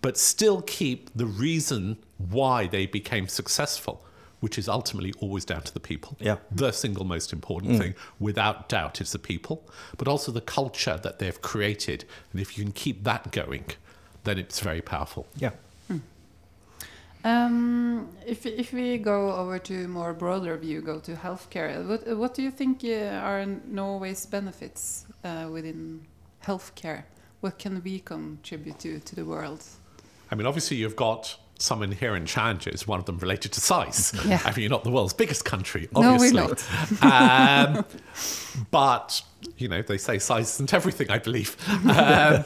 but 0.00 0.16
still 0.16 0.62
keep 0.62 1.10
the 1.14 1.26
reason 1.26 1.96
why 2.18 2.66
they 2.66 2.86
became 2.86 3.26
successful, 3.28 4.04
which 4.38 4.56
is 4.58 4.68
ultimately 4.68 5.12
always 5.20 5.44
down 5.44 5.62
to 5.62 5.74
the 5.74 5.80
people 5.80 6.16
Yeah. 6.20 6.36
the 6.50 6.70
single 6.72 7.04
most 7.04 7.32
important 7.32 7.78
thing, 7.78 7.94
without 8.18 8.68
doubt, 8.68 9.00
is 9.00 9.10
the 9.12 9.18
people, 9.18 9.68
but 9.98 10.06
also 10.08 10.30
the 10.32 10.40
culture 10.40 10.98
that 11.02 11.18
they've 11.18 11.40
created. 11.42 12.04
And 12.32 12.40
if 12.40 12.56
you 12.56 12.64
can 12.64 12.72
keep 12.72 13.02
that 13.04 13.32
going, 13.32 13.64
then 14.24 14.38
it's 14.38 14.60
very 14.60 14.80
powerful. 14.82 15.26
Yeah. 15.36 15.50
Um, 17.24 18.08
if 18.26 18.46
if 18.46 18.72
we 18.72 18.98
go 18.98 19.32
over 19.32 19.58
to 19.58 19.84
a 19.84 19.88
more 19.88 20.12
broader 20.14 20.56
view, 20.56 20.80
go 20.80 20.98
to 21.00 21.12
healthcare. 21.14 21.86
What 21.86 22.16
what 22.16 22.34
do 22.34 22.42
you 22.42 22.50
think 22.50 22.82
uh, 22.84 23.20
are 23.22 23.44
Norway's 23.66 24.26
benefits 24.26 25.06
uh, 25.24 25.48
within 25.52 26.06
healthcare? 26.46 27.02
What 27.40 27.58
can 27.58 27.82
we 27.82 28.00
contribute 28.00 28.78
to 28.80 29.00
to 29.00 29.14
the 29.14 29.24
world? 29.24 29.64
I 30.32 30.34
mean, 30.36 30.46
obviously, 30.46 30.76
you've 30.78 30.96
got 30.96 31.36
some 31.58 31.82
inherent 31.82 32.26
challenges, 32.26 32.86
one 32.88 32.98
of 33.00 33.04
them 33.04 33.18
related 33.18 33.52
to 33.52 33.60
size. 33.60 34.12
Yeah. 34.26 34.40
I 34.44 34.50
mean, 34.52 34.60
you're 34.60 34.70
not 34.70 34.84
the 34.84 34.90
world's 34.90 35.12
biggest 35.12 35.44
country, 35.44 35.88
No, 35.92 36.00
we're 36.00 36.08
obviously. 36.14 36.40
not. 37.02 37.76
um, 37.76 37.84
but, 38.70 39.22
you 39.58 39.68
know, 39.68 39.82
they 39.82 39.98
say 39.98 40.18
size 40.18 40.54
isn't 40.54 40.72
everything, 40.72 41.10
I 41.10 41.18
believe. 41.18 41.56
Um, 41.90 42.44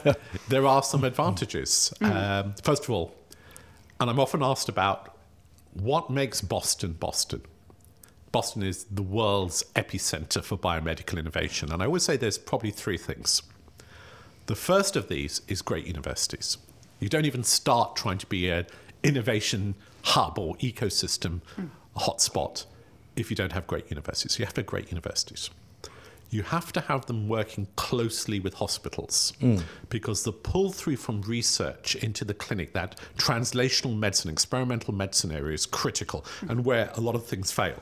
there 0.49 0.65
are 0.65 0.83
some 0.83 1.03
advantages. 1.05 1.93
Um, 2.01 2.55
first 2.63 2.83
of 2.83 2.89
all, 2.89 3.15
and 3.99 4.09
I'm 4.09 4.19
often 4.19 4.43
asked 4.43 4.69
about 4.69 5.17
what 5.73 6.09
makes 6.09 6.41
Boston 6.41 6.93
Boston. 6.93 7.41
Boston 8.31 8.63
is 8.63 8.85
the 8.85 9.01
world's 9.01 9.63
epicenter 9.75 10.43
for 10.43 10.57
biomedical 10.57 11.17
innovation. 11.17 11.71
And 11.71 11.81
I 11.81 11.87
would 11.87 12.01
say 12.01 12.17
there's 12.17 12.37
probably 12.37 12.71
three 12.71 12.97
things. 12.97 13.41
The 14.47 14.55
first 14.55 14.95
of 14.95 15.07
these 15.07 15.41
is 15.47 15.61
great 15.61 15.87
universities. 15.87 16.57
You 16.99 17.09
don't 17.09 17.25
even 17.25 17.43
start 17.43 17.95
trying 17.95 18.17
to 18.19 18.25
be 18.25 18.49
an 18.49 18.67
innovation 19.03 19.75
hub 20.03 20.37
or 20.37 20.55
ecosystem 20.57 21.41
hotspot 21.95 22.65
if 23.15 23.29
you 23.29 23.35
don't 23.35 23.53
have 23.53 23.67
great 23.67 23.89
universities. 23.89 24.37
You 24.37 24.45
have 24.45 24.53
to 24.55 24.61
have 24.61 24.67
great 24.67 24.89
universities. 24.91 25.49
You 26.35 26.43
have 26.43 26.73
to 26.73 26.81
have 26.81 27.05
them 27.05 27.29
working 27.29 27.65
closely 27.77 28.41
with 28.41 28.55
hospitals 28.55 29.31
mm. 29.39 29.63
because 29.87 30.23
the 30.23 30.33
pull 30.33 30.69
through 30.69 30.97
from 30.97 31.21
research 31.21 31.95
into 31.95 32.25
the 32.25 32.33
clinic, 32.33 32.73
that 32.73 32.99
translational 33.17 33.97
medicine, 33.97 34.29
experimental 34.29 34.93
medicine 34.93 35.31
area 35.31 35.53
is 35.53 35.65
critical 35.65 36.25
and 36.49 36.65
where 36.65 36.91
a 36.95 36.99
lot 36.99 37.15
of 37.15 37.25
things 37.25 37.53
fail. 37.53 37.81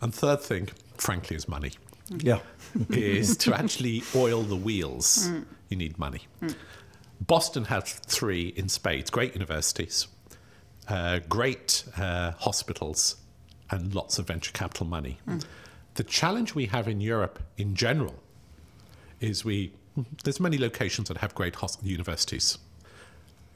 And 0.00 0.12
third 0.12 0.40
thing, 0.40 0.70
frankly, 0.96 1.36
is 1.36 1.46
money 1.46 1.70
mm. 2.10 2.24
Yeah. 2.24 2.40
is 2.90 3.36
to 3.38 3.54
actually 3.54 4.02
oil 4.16 4.42
the 4.42 4.56
wheels, 4.56 5.28
mm. 5.28 5.44
you 5.68 5.76
need 5.76 6.00
money. 6.00 6.22
Boston 7.20 7.66
has 7.66 7.92
three 7.92 8.48
in 8.56 8.68
spades 8.68 9.08
great 9.08 9.34
universities, 9.34 10.08
uh, 10.88 11.20
great 11.28 11.84
uh, 11.96 12.32
hospitals, 12.32 13.18
and 13.70 13.94
lots 13.94 14.18
of 14.18 14.26
venture 14.26 14.50
capital 14.50 14.86
money. 14.86 15.20
The 15.94 16.04
challenge 16.04 16.54
we 16.54 16.66
have 16.66 16.88
in 16.88 17.00
Europe 17.00 17.38
in 17.56 17.74
general 17.74 18.22
is 19.20 19.44
we 19.44 19.72
there's 20.24 20.40
many 20.40 20.58
locations 20.58 21.08
that 21.08 21.18
have 21.18 21.34
great 21.34 21.56
hos- 21.56 21.78
universities, 21.82 22.58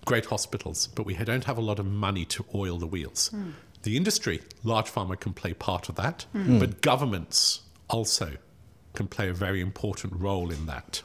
great 0.04 0.26
hospitals, 0.26 0.88
but 0.88 1.06
we 1.06 1.14
don't 1.14 1.44
have 1.44 1.56
a 1.56 1.62
lot 1.62 1.78
of 1.78 1.86
money 1.86 2.24
to 2.26 2.44
oil 2.54 2.78
the 2.78 2.86
wheels. 2.86 3.28
Hmm. 3.28 3.50
The 3.82 3.96
industry, 3.96 4.42
large 4.62 4.90
pharma, 4.92 5.18
can 5.18 5.32
play 5.32 5.54
part 5.54 5.88
of 5.88 5.94
that, 5.94 6.26
hmm. 6.32 6.42
Hmm. 6.42 6.58
but 6.58 6.82
governments 6.82 7.62
also 7.88 8.32
can 8.94 9.06
play 9.06 9.28
a 9.28 9.32
very 9.32 9.60
important 9.60 10.14
role 10.16 10.50
in 10.50 10.66
that. 10.66 11.02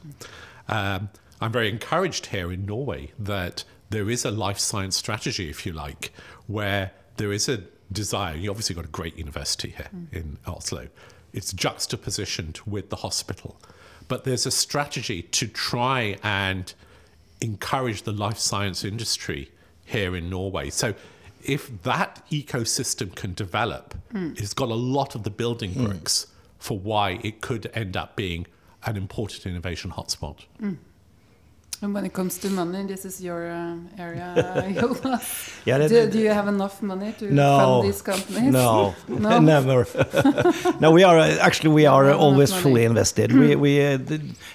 Um, 0.68 1.10
I'm 1.40 1.52
very 1.52 1.68
encouraged 1.68 2.26
here 2.26 2.52
in 2.52 2.66
Norway 2.66 3.12
that 3.18 3.64
there 3.90 4.08
is 4.08 4.24
a 4.24 4.30
life 4.30 4.58
science 4.58 4.96
strategy, 4.96 5.50
if 5.50 5.66
you 5.66 5.72
like, 5.72 6.12
where 6.46 6.92
there 7.16 7.32
is 7.32 7.48
a 7.48 7.62
desire. 7.90 8.34
You 8.34 8.50
obviously 8.50 8.74
got 8.74 8.84
a 8.84 8.88
great 8.88 9.16
university 9.18 9.70
here 9.70 9.88
in 10.12 10.38
Oslo. 10.46 10.88
It's 11.32 11.52
juxtapositioned 11.52 12.66
with 12.66 12.90
the 12.90 12.96
hospital, 12.96 13.60
but 14.08 14.24
there's 14.24 14.46
a 14.46 14.50
strategy 14.50 15.22
to 15.22 15.46
try 15.46 16.18
and 16.22 16.72
encourage 17.40 18.02
the 18.02 18.12
life 18.12 18.38
science 18.38 18.84
industry 18.84 19.50
here 19.84 20.14
in 20.14 20.30
Norway. 20.30 20.70
So 20.70 20.94
if 21.42 21.82
that 21.82 22.22
ecosystem 22.30 23.14
can 23.14 23.34
develop, 23.34 23.94
hmm. 24.12 24.32
it's 24.36 24.54
got 24.54 24.68
a 24.68 24.74
lot 24.74 25.14
of 25.14 25.24
the 25.24 25.30
building 25.30 25.72
hmm. 25.72 25.86
bricks 25.86 26.26
for 26.58 26.78
why 26.78 27.18
it 27.24 27.40
could 27.40 27.70
end 27.74 27.96
up 27.96 28.14
being 28.14 28.46
an 28.84 28.96
important 28.96 29.46
innovation 29.46 29.90
hotspot. 29.90 30.44
Hmm. 30.58 30.74
And 31.82 31.92
when 31.94 32.04
it 32.04 32.12
comes 32.12 32.38
to 32.38 32.48
money, 32.48 32.86
this 32.86 33.04
is 33.04 33.20
your 33.20 33.50
uh, 33.50 33.74
area, 33.98 34.34
Jonas. 34.80 35.50
Yeah, 35.64 35.78
that- 35.78 35.88
do, 35.88 36.10
do 36.10 36.18
you 36.20 36.30
have 36.30 36.46
enough 36.48 36.80
money 36.80 37.12
to 37.18 37.24
No. 37.34 37.58
fund 37.58 37.88
these 37.88 38.02
companies? 38.02 38.52
No, 38.52 38.94
No? 39.08 39.40
never. 39.54 39.84
no, 40.80 40.92
we 40.92 41.02
are 41.02 41.18
uh, 41.18 41.38
actually 41.40 41.74
we 41.74 41.86
are 41.86 42.04
Not 42.04 42.20
always 42.20 42.52
fully 42.52 42.84
invested. 42.84 43.32
we 43.32 43.56
we 43.56 43.84
uh, 43.84 43.98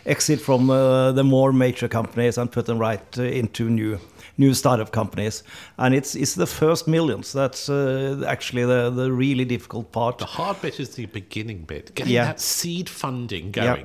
exit 0.06 0.40
from 0.40 0.70
uh, 0.70 1.12
the 1.12 1.24
more 1.24 1.52
major 1.52 1.88
companies 1.90 2.38
and 2.38 2.50
put 2.50 2.66
them 2.66 2.80
right 2.80 3.18
uh, 3.20 3.24
into 3.24 3.70
new 3.70 3.98
new 4.38 4.54
startup 4.54 4.92
companies, 4.92 5.44
and 5.78 5.94
it's 5.96 6.16
it's 6.16 6.36
the 6.36 6.46
first 6.48 6.88
millions. 6.88 7.34
That's 7.34 7.68
uh, 7.70 8.24
actually 8.28 8.66
the 8.66 8.90
the 8.90 9.12
really 9.12 9.46
difficult 9.46 9.92
part. 9.92 10.18
The 10.18 10.26
hard 10.26 10.62
bit 10.62 10.80
is 10.80 10.90
the 10.96 11.06
beginning 11.08 11.66
bit, 11.68 11.94
getting 11.96 12.14
Yeah. 12.14 12.26
that 12.28 12.40
seed 12.40 12.90
funding 12.90 13.54
Yeah. 13.58 13.76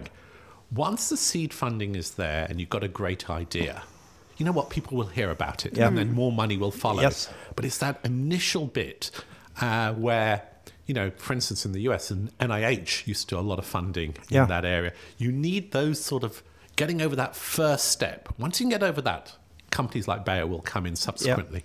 Once 0.74 1.08
the 1.08 1.16
seed 1.16 1.52
funding 1.52 1.94
is 1.94 2.12
there 2.12 2.46
and 2.48 2.58
you've 2.60 2.70
got 2.70 2.82
a 2.82 2.88
great 2.88 3.28
idea, 3.28 3.82
you 4.38 4.46
know 4.46 4.52
what? 4.52 4.70
People 4.70 4.96
will 4.96 5.06
hear 5.06 5.30
about 5.30 5.66
it 5.66 5.76
Yeah. 5.76 5.88
and 5.88 5.98
then 5.98 6.12
more 6.12 6.32
money 6.32 6.56
will 6.56 6.70
follow. 6.70 7.02
Yes. 7.02 7.28
But 7.56 7.64
it's 7.64 7.78
that 7.78 8.00
initial 8.04 8.66
bit 8.66 9.10
uh, 9.60 9.92
where 9.94 10.42
you 10.86 10.94
know, 10.94 11.10
for 11.16 11.32
instance, 11.32 11.64
in 11.64 11.70
the 11.72 11.80
US, 11.82 12.10
and 12.10 12.36
NIH 12.38 13.06
used 13.06 13.28
to 13.28 13.36
do 13.36 13.38
a 13.38 13.40
lot 13.40 13.58
of 13.60 13.64
funding 13.64 14.16
in 14.30 14.48
that 14.48 14.64
area. 14.64 14.92
You 15.16 15.30
need 15.30 15.70
those 15.70 16.00
sort 16.00 16.24
of 16.24 16.42
getting 16.74 17.00
over 17.00 17.14
that 17.14 17.36
first 17.36 17.84
step. 17.86 18.28
Once 18.36 18.58
you 18.58 18.64
can 18.64 18.70
get 18.70 18.82
over 18.82 19.00
that, 19.02 19.36
companies 19.72 20.06
like 20.06 20.24
Bayer 20.24 20.46
will 20.46 20.60
come 20.60 20.86
in 20.86 20.94
subsequently. 20.94 21.64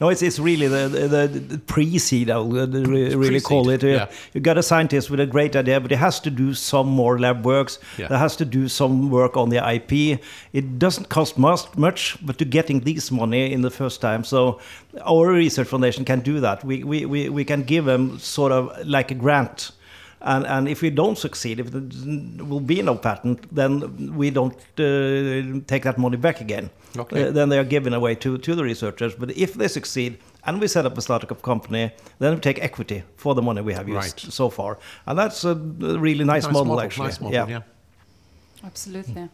No, 0.00 0.08
it's, 0.08 0.22
it's 0.22 0.38
really 0.38 0.66
the, 0.66 0.88
the, 0.88 1.26
the 1.28 1.58
pre-seed, 1.58 2.30
I'll 2.30 2.58
uh, 2.58 2.66
re- 2.66 3.14
really 3.14 3.40
call 3.40 3.64
pre-seed, 3.64 3.84
it. 3.84 4.00
Uh, 4.00 4.04
yeah. 4.04 4.10
You 4.32 4.40
got 4.40 4.56
a 4.56 4.62
scientist 4.62 5.10
with 5.10 5.20
a 5.20 5.26
great 5.26 5.54
idea, 5.54 5.78
but 5.80 5.90
he 5.90 5.96
has 5.96 6.20
to 6.20 6.30
do 6.30 6.54
some 6.54 6.88
more 6.88 7.18
lab 7.18 7.44
works. 7.44 7.78
Yeah. 7.98 8.16
Has 8.16 8.36
to 8.36 8.44
do 8.44 8.68
some 8.68 9.10
work 9.10 9.36
on 9.36 9.50
the 9.50 9.58
IP. 9.58 10.20
It 10.52 10.78
doesn't 10.78 11.08
cost 11.08 11.38
much, 11.38 11.76
much, 11.76 12.16
but 12.24 12.38
to 12.38 12.44
getting 12.44 12.80
this 12.80 13.10
money 13.10 13.52
in 13.52 13.62
the 13.62 13.70
first 13.70 14.00
time. 14.00 14.24
So 14.24 14.60
our 15.04 15.28
research 15.32 15.68
foundation 15.68 16.04
can 16.04 16.20
do 16.20 16.40
that. 16.40 16.64
We, 16.64 16.84
we, 16.84 17.04
we, 17.04 17.28
we 17.28 17.44
can 17.44 17.62
give 17.62 17.84
them 17.84 18.18
sort 18.18 18.52
of 18.52 18.86
like 18.86 19.10
a 19.10 19.14
grant. 19.14 19.72
And, 20.20 20.46
and 20.46 20.68
if 20.68 20.82
we 20.82 20.90
don't 20.90 21.16
succeed, 21.16 21.60
if 21.60 21.70
there 21.70 22.44
will 22.44 22.60
be 22.60 22.82
no 22.82 22.96
patent, 22.96 23.54
then 23.54 24.16
we 24.16 24.30
don't 24.30 24.54
uh, 24.54 25.60
take 25.66 25.84
that 25.84 25.96
money 25.96 26.16
back 26.16 26.40
again. 26.40 26.70
Okay. 27.00 27.28
Uh, 27.28 27.30
then 27.30 27.48
they 27.48 27.58
are 27.58 27.64
given 27.64 27.92
away 27.94 28.14
to, 28.16 28.38
to 28.38 28.54
the 28.54 28.62
researchers. 28.64 29.14
But 29.14 29.30
if 29.36 29.54
they 29.54 29.68
succeed 29.68 30.18
and 30.44 30.60
we 30.60 30.68
set 30.68 30.86
up 30.86 30.96
a 30.98 31.02
startup 31.02 31.42
company, 31.42 31.92
then 32.18 32.34
we 32.34 32.40
take 32.40 32.58
equity 32.62 33.02
for 33.16 33.34
the 33.34 33.42
money 33.42 33.60
we 33.62 33.74
have 33.74 33.88
used 33.88 34.24
Right. 34.24 34.32
so 34.32 34.50
far. 34.50 34.78
And 35.06 35.18
that's 35.18 35.44
a 35.44 35.54
really 35.54 36.24
nice, 36.24 36.44
Nice 36.44 36.52
model, 36.52 36.80
actually. 36.80 37.06
Nice 37.08 37.20
model, 37.20 37.48
yeah. 37.48 37.62
Absolutely. 38.64 39.28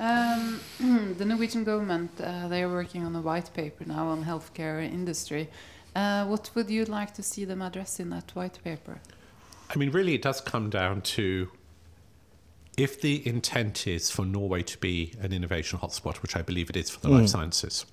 Um, 0.00 0.60
the 1.18 1.24
Norwegian 1.24 1.64
government, 1.64 2.10
uh, 2.20 2.48
they 2.48 2.62
are 2.62 2.68
working 2.68 3.04
on 3.04 3.16
a 3.16 3.20
white 3.20 3.50
paper 3.54 3.84
now 3.86 4.08
on 4.08 4.24
healthcare 4.24 4.82
industry. 4.82 5.48
Uh, 5.96 6.24
what 6.26 6.50
would 6.54 6.70
you 6.70 6.84
like 6.84 7.14
to 7.14 7.22
see 7.22 7.44
them 7.44 7.62
address 7.62 7.98
in 7.98 8.10
that 8.10 8.30
white 8.34 8.58
paper? 8.62 9.00
I 9.74 9.78
mean, 9.78 9.90
really, 9.90 10.14
it 10.14 10.22
does 10.22 10.40
come 10.40 10.70
down 10.70 11.00
to 11.02 11.48
if 12.78 13.00
the 13.00 13.26
intent 13.26 13.86
is 13.86 14.10
for 14.10 14.24
Norway 14.24 14.62
to 14.62 14.78
be 14.78 15.12
an 15.20 15.32
innovation 15.32 15.80
hotspot, 15.80 16.16
which 16.22 16.36
I 16.36 16.42
believe 16.42 16.70
it 16.70 16.76
is 16.76 16.88
for 16.88 17.00
the 17.00 17.08
life 17.08 17.24
mm. 17.24 17.28
sciences, 17.28 17.84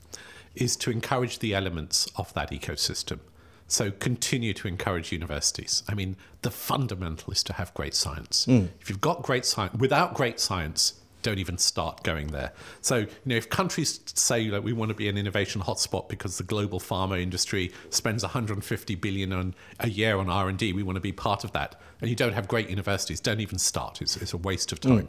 is 0.54 0.78
to 0.78 0.92
encourage 0.92 1.40
the 1.40 1.54
elements 1.54 2.08
of 2.16 2.34
that 2.36 2.52
ecosystem. 2.52 3.20
So 3.68 3.90
continue 3.90 4.54
to 4.54 4.68
encourage 4.68 5.12
universities. 5.12 5.84
I 5.90 5.96
mean, 5.96 6.16
the 6.44 6.52
fundamental 6.52 7.34
is 7.34 7.44
to 7.44 7.54
have 7.54 7.74
great 7.74 7.96
science. 7.96 8.46
Mm. 8.46 8.70
If 8.80 8.90
you've 8.90 9.02
got 9.02 9.24
great 9.24 9.46
science, 9.46 9.74
without 9.74 10.14
great 10.14 10.40
science, 10.40 11.02
don't 11.26 11.40
even 11.40 11.58
start 11.58 12.04
going 12.04 12.28
there. 12.28 12.54
So, 12.82 12.98
you 12.98 13.08
know, 13.26 13.36
if 13.36 13.50
countries 13.50 14.00
say 14.06 14.50
that 14.50 14.62
we 14.62 14.74
want 14.74 14.90
to 14.90 14.96
be 14.96 15.10
an 15.10 15.18
innovation 15.18 15.60
hotspot 15.60 16.08
because 16.08 16.38
the 16.38 16.44
global 16.44 16.80
pharma 16.80 17.20
industry 17.20 17.74
spends 17.90 18.22
150 18.22 18.96
billion 18.96 19.34
on, 19.34 19.56
a 19.80 19.90
year 19.90 20.18
on 20.18 20.30
R&D, 20.30 20.74
we 20.74 20.84
want 20.84 20.98
to 20.98 21.02
be 21.02 21.12
part 21.12 21.44
of 21.44 21.52
that, 21.54 21.82
and 22.00 22.12
you 22.12 22.16
don't 22.16 22.34
have 22.34 22.48
great 22.48 22.70
universities, 22.70 23.20
don't 23.20 23.40
even 23.40 23.58
start. 23.58 24.04
It's, 24.04 24.16
it's 24.18 24.34
a 24.34 24.38
waste 24.38 24.72
of 24.72 24.80
time. 24.80 25.08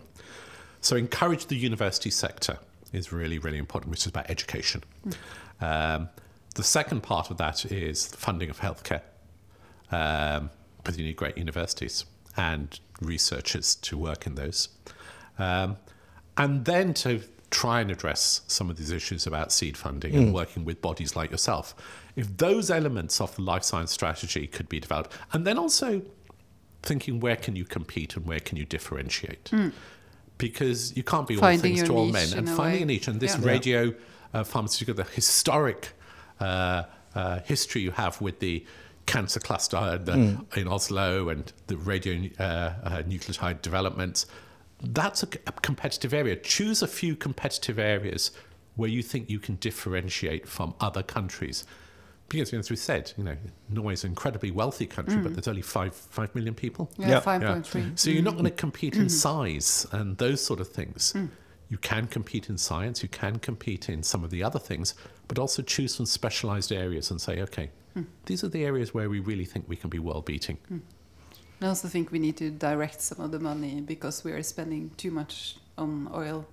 So 0.80 0.96
encourage 0.96 1.46
the 1.46 1.56
university 1.56 2.10
sector 2.10 2.58
is 2.94 3.12
really, 3.12 3.38
really 3.38 3.58
important, 3.58 3.90
which 3.90 4.00
is 4.00 4.06
about 4.06 4.30
education. 4.30 4.84
Um, 5.60 6.08
the 6.54 6.62
second 6.62 7.02
part 7.02 7.30
of 7.30 7.36
that 7.36 7.66
is 7.70 8.08
the 8.08 8.16
funding 8.16 8.48
of 8.48 8.60
healthcare. 8.60 9.02
Um, 9.92 10.48
but 10.82 10.96
you 10.96 11.04
need 11.04 11.16
great 11.16 11.36
universities 11.36 12.06
and 12.38 12.80
researchers 13.02 13.74
to 13.74 13.98
work 13.98 14.26
in 14.26 14.34
those. 14.34 14.70
Um, 15.38 15.76
and 16.36 16.64
then 16.64 16.94
to 16.94 17.22
try 17.50 17.80
and 17.80 17.90
address 17.90 18.42
some 18.48 18.68
of 18.70 18.76
these 18.76 18.90
issues 18.90 19.26
about 19.26 19.52
seed 19.52 19.76
funding 19.76 20.14
and 20.14 20.34
working 20.34 20.64
with 20.64 20.82
bodies 20.82 21.14
like 21.14 21.30
yourself. 21.30 21.74
If 22.16 22.36
those 22.36 22.70
elements 22.70 23.20
of 23.20 23.34
the 23.36 23.42
life 23.42 23.62
science 23.62 23.92
strategy 23.92 24.46
could 24.46 24.68
be 24.68 24.80
developed, 24.80 25.12
and 25.32 25.46
then 25.46 25.56
also 25.58 26.02
thinking 26.82 27.20
where 27.20 27.36
can 27.36 27.56
you 27.56 27.64
compete 27.64 28.16
and 28.16 28.26
where 28.26 28.40
can 28.40 28.56
you 28.58 28.64
differentiate? 28.64 29.50
Because 30.38 30.96
you 30.96 31.02
can't 31.02 31.26
be 31.26 31.36
all 31.38 31.56
things 31.56 31.82
to 31.84 31.94
all 31.96 32.06
men 32.06 32.28
and 32.32 32.48
in 32.48 32.52
a 32.52 32.56
finding 32.56 32.80
way. 32.80 32.82
a 32.82 32.86
niche. 32.86 33.08
And 33.08 33.20
this 33.20 33.36
Yeah. 33.38 33.46
radio 33.46 33.94
uh, 34.34 34.44
pharmaceutical, 34.44 34.94
the 34.94 35.10
historic 35.10 35.92
uh, 36.40 36.82
uh, 37.14 37.40
history 37.44 37.80
you 37.80 37.92
have 37.92 38.20
with 38.20 38.40
the 38.40 38.64
cancer 39.06 39.40
cluster 39.40 39.98
the, 39.98 40.44
in 40.56 40.68
Oslo 40.68 41.28
and 41.28 41.52
the 41.68 41.76
radio 41.76 42.28
uh, 42.38 42.42
uh, 42.42 43.02
nucleotide 43.02 43.62
developments, 43.62 44.26
that's 44.80 45.22
a 45.22 45.26
competitive 45.26 46.12
area. 46.12 46.36
Choose 46.36 46.82
a 46.82 46.86
few 46.86 47.16
competitive 47.16 47.78
areas 47.78 48.30
where 48.74 48.90
you 48.90 49.02
think 49.02 49.30
you 49.30 49.38
can 49.38 49.56
differentiate 49.56 50.46
from 50.46 50.74
other 50.80 51.02
countries. 51.02 51.64
Because, 52.28 52.52
as 52.52 52.70
we 52.70 52.76
said, 52.76 53.12
you 53.16 53.24
know, 53.24 53.36
Norway's 53.68 54.04
an 54.04 54.10
incredibly 54.10 54.50
wealthy 54.50 54.86
country, 54.86 55.16
but 55.16 55.32
mm. 55.32 55.34
there's 55.36 55.48
only 55.48 55.62
five 55.62 55.94
five 55.94 56.34
million 56.34 56.54
people. 56.54 56.90
Yeah, 56.98 57.08
Yeah. 57.08 57.20
5.3. 57.20 57.98
So 57.98 58.10
you're 58.10 58.22
not 58.22 58.32
going 58.32 58.44
to 58.44 58.50
mm. 58.50 58.56
compete 58.56 58.96
in 58.96 59.06
mm. 59.06 59.10
size 59.10 59.86
and 59.92 60.18
those 60.18 60.44
sort 60.44 60.60
of 60.60 60.68
things. 60.68 61.14
You 61.68 61.78
can 61.78 62.06
compete 62.06 62.48
in 62.48 62.58
science, 62.58 63.02
you 63.02 63.08
can 63.08 63.38
compete 63.38 63.88
in 63.88 64.02
some 64.02 64.22
of 64.24 64.30
the 64.30 64.42
other 64.42 64.58
things, 64.58 64.94
but 65.26 65.38
also 65.38 65.62
choose 65.62 65.94
some 65.94 66.06
specialized 66.06 66.70
areas 66.70 67.10
and 67.10 67.20
say, 67.20 67.40
okay, 67.42 67.70
these 68.26 68.44
are 68.44 68.48
the 68.48 68.64
areas 68.64 68.94
where 68.94 69.08
we 69.08 69.20
really 69.20 69.44
think 69.44 69.68
we 69.68 69.74
can 69.76 69.90
be 69.90 69.98
world 69.98 70.26
beating. 70.26 70.58
I 71.60 71.66
also 71.66 71.88
think 71.88 72.12
we 72.12 72.18
need 72.18 72.36
to 72.36 72.50
direct 72.50 73.00
some 73.00 73.24
of 73.24 73.30
the 73.30 73.38
money 73.38 73.80
because 73.80 74.24
we 74.24 74.32
are 74.32 74.42
spending 74.42 74.90
too 74.96 75.10
much 75.10 75.56
on 75.78 76.08
oil, 76.14 76.44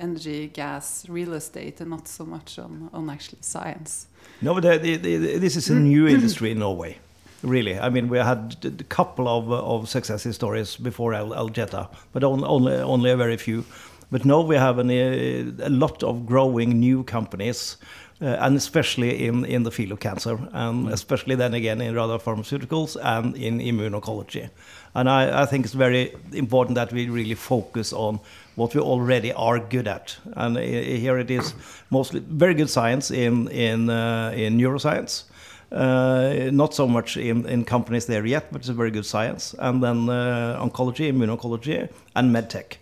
energy, 0.00 0.48
gas, 0.48 1.06
real 1.08 1.34
estate, 1.34 1.80
and 1.80 1.90
not 1.90 2.08
so 2.08 2.24
much 2.24 2.58
on, 2.58 2.88
on 2.92 3.10
actually 3.10 3.38
science. 3.42 4.06
No, 4.40 4.54
but 4.54 4.62
the, 4.62 4.78
the, 4.78 4.96
the, 4.96 5.38
this 5.38 5.56
is 5.56 5.68
a 5.68 5.74
new 5.74 6.08
industry 6.08 6.52
in 6.52 6.58
Norway. 6.58 6.98
Really, 7.42 7.78
I 7.78 7.90
mean, 7.90 8.08
we 8.08 8.18
had 8.18 8.56
a 8.64 8.84
couple 8.84 9.28
of, 9.28 9.52
of 9.52 9.88
success 9.88 10.26
stories 10.34 10.76
before 10.76 11.12
Al- 11.12 11.34
Algeta, 11.34 11.88
but 12.12 12.24
on, 12.24 12.42
only 12.42 12.74
only 12.76 13.10
a 13.10 13.16
very 13.16 13.36
few. 13.36 13.64
But 14.10 14.24
now 14.24 14.40
we 14.40 14.56
have 14.56 14.78
an, 14.78 14.90
uh, 14.90 15.66
a 15.66 15.68
lot 15.68 16.02
of 16.02 16.26
growing 16.26 16.80
new 16.80 17.04
companies, 17.04 17.76
and 18.20 18.56
especially 18.56 19.26
in, 19.26 19.44
in 19.44 19.62
the 19.62 19.70
field 19.70 19.92
of 19.92 20.00
cancer, 20.00 20.38
and 20.52 20.88
especially 20.88 21.34
then 21.34 21.54
again 21.54 21.80
in 21.80 21.94
rather 21.94 22.18
pharmaceuticals 22.18 22.96
and 23.02 23.36
in 23.36 23.58
immunology. 23.58 24.48
And 24.94 25.08
I, 25.08 25.42
I 25.42 25.46
think 25.46 25.66
it's 25.66 25.74
very 25.74 26.14
important 26.32 26.76
that 26.76 26.92
we 26.92 27.10
really 27.10 27.34
focus 27.34 27.92
on 27.92 28.18
what 28.54 28.74
we 28.74 28.80
already 28.80 29.32
are 29.32 29.58
good 29.58 29.86
at. 29.86 30.16
And 30.34 30.56
uh, 30.56 30.60
here 30.60 31.18
it 31.18 31.30
is 31.30 31.54
mostly 31.90 32.20
very 32.20 32.54
good 32.54 32.70
science 32.70 33.10
in, 33.10 33.48
in, 33.48 33.90
uh, 33.90 34.32
in 34.34 34.56
neuroscience. 34.56 35.24
Uh, 35.70 36.48
not 36.52 36.72
so 36.72 36.86
much 36.86 37.16
in, 37.16 37.44
in 37.46 37.64
companies 37.64 38.06
there 38.06 38.24
yet, 38.24 38.50
but 38.52 38.62
it's 38.62 38.70
a 38.70 38.72
very 38.72 38.90
good 38.90 39.04
science. 39.04 39.54
And 39.58 39.82
then 39.82 40.08
uh, 40.08 40.58
oncology, 40.62 41.12
immunology, 41.12 41.90
and 42.14 42.34
medtech. 42.34 42.78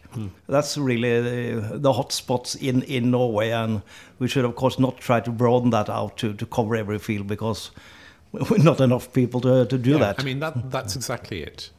That's 0.49 0.77
really 0.79 1.19
uh, 1.19 1.23
the, 1.23 1.79
the 1.79 1.93
hot 1.93 2.13
spots 2.13 2.55
in, 2.55 2.83
in 2.83 3.11
Norway. 3.11 3.51
And 3.51 3.83
we 4.19 4.29
should, 4.29 4.45
of 4.45 4.55
course, 4.57 4.79
not 4.79 4.99
try 4.99 5.21
to 5.21 5.31
broaden 5.31 5.71
that 5.71 5.89
out 5.89 6.17
to, 6.19 6.33
to 6.35 6.47
cover 6.47 6.77
every 6.77 6.99
field 6.99 7.27
because 7.27 7.71
we're 8.33 8.59
not 8.59 8.81
enough 8.81 9.13
people 9.13 9.41
to, 9.43 9.67
to 9.67 9.79
do 9.79 9.93
Yeah, 9.93 9.99
that. 9.99 10.21
I 10.21 10.25
mean, 10.25 10.41
that, 10.41 10.71
that's 10.71 10.97
exactly 10.97 11.43
it. 11.43 11.71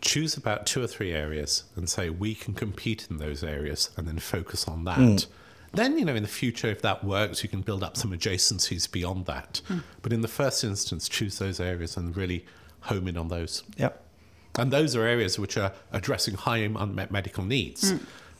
Choose 0.00 0.36
about 0.36 0.66
two 0.66 0.82
or 0.82 0.86
three 0.86 1.12
areas 1.12 1.64
and 1.74 1.88
say 1.88 2.10
we 2.10 2.34
can 2.34 2.54
compete 2.54 3.06
in 3.10 3.16
those 3.18 3.42
areas 3.42 3.90
and 3.96 4.06
then 4.06 4.18
focus 4.18 4.68
on 4.68 4.84
that. 4.84 4.98
Mm. 4.98 5.26
Then, 5.72 5.98
you 5.98 6.04
know, 6.04 6.14
in 6.14 6.22
the 6.22 6.28
future, 6.28 6.68
if 6.68 6.80
that 6.82 7.02
works, 7.04 7.42
you 7.42 7.48
can 7.48 7.60
build 7.60 7.82
up 7.82 7.96
some 7.96 8.12
adjacencies 8.12 8.90
beyond 8.90 9.26
that. 9.26 9.60
Mm. 9.68 9.82
But 10.02 10.12
in 10.12 10.20
the 10.20 10.28
first 10.28 10.62
instance, 10.64 11.08
choose 11.08 11.38
those 11.38 11.60
areas 11.60 11.96
and 11.96 12.16
really 12.16 12.46
home 12.80 13.08
in 13.08 13.16
on 13.16 13.28
those. 13.28 13.62
yeah. 13.76 13.90
And 14.58 14.72
those 14.72 14.96
are 14.96 15.04
areas 15.04 15.38
which 15.38 15.56
are 15.56 15.72
addressing 15.92 16.34
high 16.34 16.58
unmet 16.58 17.10
medical 17.10 17.44
needs. 17.44 17.94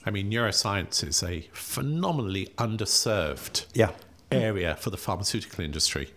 I 0.04 0.10
mean, 0.10 0.30
neuroscience 0.30 1.06
is 1.06 1.22
a 1.22 1.42
phenomenally 1.52 2.46
underserved 2.58 3.66
Yeah. 3.74 3.90
area 4.30 4.76
for 4.76 4.90
the 4.90 4.96
pharmaceutical 4.96 5.64
industry. 5.64 6.10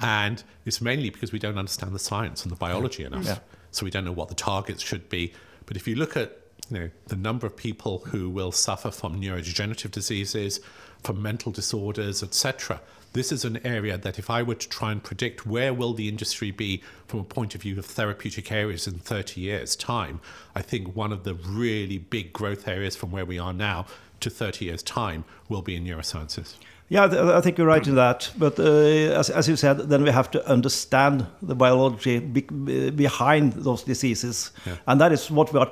And 0.00 0.42
it's 0.64 0.80
mainly 0.80 1.10
because 1.10 1.32
we 1.32 1.38
don't 1.38 1.58
understand 1.58 1.94
the 1.94 1.98
science 1.98 2.42
and 2.42 2.52
the 2.52 2.56
biology 2.56 3.04
enough. 3.04 3.24
Yeah. 3.24 3.38
So 3.70 3.84
we 3.84 3.90
don't 3.90 4.04
know 4.04 4.12
what 4.12 4.28
the 4.28 4.34
targets 4.34 4.82
should 4.82 5.08
be. 5.08 5.32
But 5.66 5.76
if 5.76 5.88
you 5.88 5.94
look 5.96 6.16
at 6.16 6.38
you 6.70 6.78
know, 6.78 6.90
the 7.06 7.16
number 7.16 7.46
of 7.46 7.56
people 7.56 7.98
who 8.06 8.28
will 8.28 8.52
suffer 8.52 8.90
from 8.90 9.20
neurodegenerative 9.20 9.90
diseases, 9.90 10.60
from 11.02 11.22
mental 11.22 11.52
disorders, 11.52 12.22
etc., 12.22 12.80
this 13.14 13.32
is 13.32 13.44
an 13.44 13.58
area 13.66 13.96
that 13.96 14.18
if 14.18 14.28
I 14.28 14.42
were 14.42 14.54
to 14.54 14.68
try 14.68 14.92
and 14.92 15.02
predict 15.02 15.46
where 15.46 15.72
will 15.72 15.94
the 15.94 16.08
industry 16.08 16.50
be 16.50 16.82
from 17.06 17.20
a 17.20 17.24
point 17.24 17.54
of 17.54 17.62
view 17.62 17.78
of 17.78 17.86
therapeutic 17.86 18.52
areas 18.52 18.86
in 18.86 18.98
30 18.98 19.40
years' 19.40 19.74
time, 19.74 20.20
I 20.54 20.60
think 20.60 20.94
one 20.94 21.10
of 21.10 21.24
the 21.24 21.34
really 21.34 21.96
big 21.98 22.34
growth 22.34 22.68
areas 22.68 22.96
from 22.96 23.10
where 23.10 23.24
we 23.24 23.38
are 23.38 23.54
now 23.54 23.86
to 24.20 24.28
30 24.28 24.66
years' 24.66 24.82
time 24.82 25.24
will 25.48 25.62
be 25.62 25.74
in 25.74 25.84
neurosciences. 25.84 26.54
Yeah, 26.90 27.36
I 27.36 27.40
think 27.40 27.58
you're 27.58 27.66
right 27.66 27.86
in 27.86 27.96
that. 27.96 28.30
But 28.38 28.58
uh, 28.58 28.62
as, 28.64 29.30
as 29.30 29.48
you 29.48 29.56
said, 29.56 29.78
then 29.90 30.02
we 30.02 30.10
have 30.10 30.30
to 30.30 30.46
understand 30.48 31.26
the 31.42 31.54
biology 31.54 32.18
be- 32.18 32.42
be- 32.42 32.90
behind 32.90 33.52
those 33.54 33.82
diseases, 33.82 34.52
Yeah. 34.66 34.76
and 34.86 35.00
that 35.00 35.12
is 35.12 35.30
what 35.30 35.52
we 35.52 35.60
are 35.60 35.70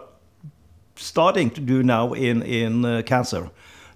starting 0.97 1.51
to 1.51 1.61
do 1.61 1.83
now 1.83 2.13
in 2.15 2.43
in 2.43 2.85
uh, 2.85 3.03
cancer. 3.03 3.45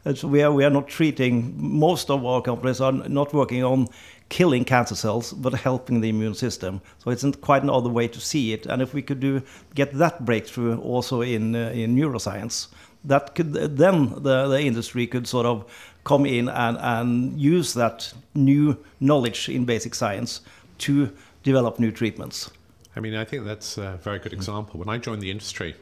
Uh, 0.06 0.14
So 0.14 0.28
we 0.28 0.42
are 0.42 0.52
we 0.52 0.64
are 0.64 0.72
not 0.72 0.88
treating 0.88 1.54
most 1.58 2.10
of 2.10 2.24
our 2.24 2.42
companies 2.42 2.80
are 2.80 2.92
not 3.08 3.32
working 3.32 3.64
on 3.64 3.88
killing 4.28 4.64
cancer 4.64 4.96
cells, 4.96 5.32
but 5.32 5.54
helping 5.54 6.00
the 6.00 6.08
immune 6.08 6.34
system. 6.34 6.80
So 6.98 7.10
it's 7.10 7.24
quite 7.40 7.62
another 7.62 7.90
way 7.90 8.08
to 8.08 8.20
see 8.20 8.52
it. 8.54 8.66
And 8.66 8.82
if 8.82 8.94
we 8.94 9.02
could 9.02 9.20
do 9.20 9.42
get 9.74 9.92
that 9.98 10.24
breakthrough 10.24 10.78
also 10.80 11.20
in 11.22 11.54
uh, 11.54 11.70
in 11.74 11.96
neuroscience, 11.96 12.68
that 13.08 13.34
could 13.34 13.52
then 13.76 14.14
the, 14.22 14.48
the 14.48 14.60
industry 14.60 15.06
could 15.06 15.26
sort 15.26 15.46
of 15.46 15.64
come 16.02 16.28
in 16.28 16.48
and, 16.48 16.78
and 16.78 17.40
use 17.40 17.74
that 17.74 18.14
new 18.34 18.76
knowledge 18.98 19.48
in 19.48 19.64
basic 19.66 19.94
science 19.94 20.40
to 20.78 21.10
develop 21.42 21.78
new 21.78 21.90
treatments. 21.92 22.50
I 22.96 23.00
mean, 23.00 23.14
I 23.14 23.24
think 23.24 23.44
that's 23.44 23.78
a 23.78 23.98
very 24.04 24.18
good 24.18 24.32
example. 24.32 24.80
When 24.80 24.88
I 24.88 24.98
joined 24.98 25.22
the 25.22 25.30
industry 25.30 25.74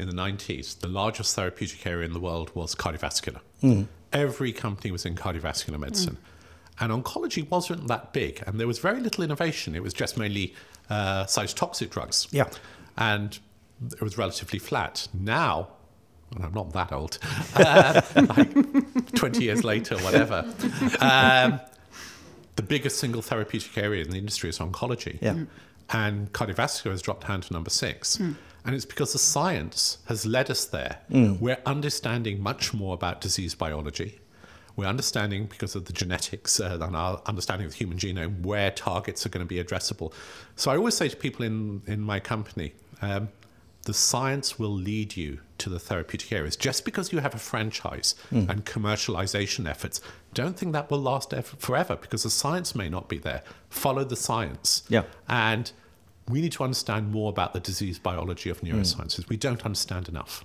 in 0.00 0.08
the 0.08 0.14
90s, 0.14 0.80
the 0.80 0.88
largest 0.88 1.36
therapeutic 1.36 1.86
area 1.86 2.06
in 2.06 2.12
the 2.12 2.20
world 2.20 2.50
was 2.54 2.74
cardiovascular. 2.74 3.40
Every 4.12 4.52
company 4.52 4.90
was 4.90 5.04
in 5.04 5.14
cardiovascular 5.14 5.78
medicine. 5.78 6.16
And 6.80 6.90
oncology 6.90 7.48
wasn't 7.48 7.88
that 7.88 8.14
big, 8.14 8.42
and 8.46 8.58
there 8.58 8.66
was 8.66 8.78
very 8.78 9.00
little 9.00 9.22
innovation. 9.22 9.74
It 9.74 9.82
was 9.82 9.92
just 9.92 10.16
mainly 10.16 10.54
uh, 10.88 11.24
cytotoxic 11.24 11.90
drugs. 11.90 12.26
Yeah. 12.30 12.48
And 12.96 13.38
it 13.92 14.00
was 14.00 14.16
relatively 14.16 14.58
flat. 14.58 15.06
Now, 15.12 15.68
and 16.34 16.44
I'm 16.44 16.54
not 16.54 16.72
that 16.72 16.90
old, 16.92 17.18
uh, 17.54 18.00
like 18.36 19.14
20 19.14 19.44
years 19.44 19.62
later, 19.62 19.98
whatever. 19.98 20.46
Um, 21.00 21.60
the 22.56 22.62
biggest 22.62 22.98
single 22.98 23.20
therapeutic 23.20 23.76
area 23.76 24.02
in 24.02 24.10
the 24.10 24.18
industry 24.18 24.48
is 24.48 24.58
oncology. 24.58 25.18
Yeah. 25.20 25.34
Mm. 25.34 25.46
And 25.90 26.32
cardiovascular 26.32 26.92
has 26.92 27.02
dropped 27.02 27.26
down 27.26 27.40
to 27.42 27.52
number 27.52 27.70
six. 27.70 28.20
And 28.64 28.74
it's 28.74 28.84
because 28.84 29.12
the 29.12 29.18
science 29.18 29.98
has 30.06 30.26
led 30.26 30.50
us 30.50 30.64
there. 30.64 30.98
We're 31.40 31.62
understanding 31.66 32.42
much 32.42 32.74
more 32.74 32.94
about 32.94 33.20
disease 33.20 33.54
biology. 33.54 34.20
We're 34.76 34.86
understanding, 34.86 35.46
because 35.46 35.74
of 35.74 35.86
the 35.86 35.92
genetics 35.92 36.60
uh, 36.60 36.78
and 36.80 36.96
our 36.96 37.20
understanding 37.26 37.66
of 37.66 37.72
the 37.72 37.78
human 37.78 37.98
genome, 37.98 38.40
where 38.42 38.70
targets 38.70 39.26
are 39.26 39.28
going 39.28 39.44
to 39.44 39.48
be 39.48 39.62
addressable. 39.62 40.12
So 40.56 40.70
I 40.70 40.76
always 40.76 40.94
say 40.94 41.08
to 41.08 41.16
people 41.16 41.44
in, 41.44 41.82
in 41.86 42.00
my 42.00 42.20
company, 42.20 42.74
um, 43.02 43.28
the 43.84 43.94
science 43.94 44.58
will 44.58 44.72
lead 44.72 45.16
you 45.16 45.40
to 45.58 45.70
the 45.70 45.78
therapeutic 45.78 46.32
areas. 46.32 46.54
Just 46.54 46.84
because 46.84 47.12
you 47.12 47.18
have 47.18 47.34
a 47.34 47.38
franchise 47.38 48.14
and 48.48 48.64
commercialization 48.64 49.68
efforts, 49.68 50.00
don't 50.34 50.56
think 50.56 50.72
that 50.72 50.90
will 50.90 51.00
last 51.00 51.32
ever, 51.34 51.56
forever 51.56 51.96
because 51.96 52.22
the 52.22 52.30
science 52.30 52.74
may 52.74 52.88
not 52.88 53.08
be 53.08 53.18
there. 53.18 53.42
Follow 53.70 54.04
the 54.04 54.16
science. 54.16 54.82
Yeah. 54.88 55.04
And 55.28 55.72
we 56.30 56.40
need 56.40 56.52
to 56.52 56.64
understand 56.64 57.12
more 57.12 57.30
about 57.30 57.52
the 57.52 57.60
disease 57.60 57.98
biology 57.98 58.50
of 58.50 58.60
neurosciences. 58.60 59.28
We 59.28 59.36
don't 59.36 59.64
understand 59.64 60.08
enough. 60.08 60.44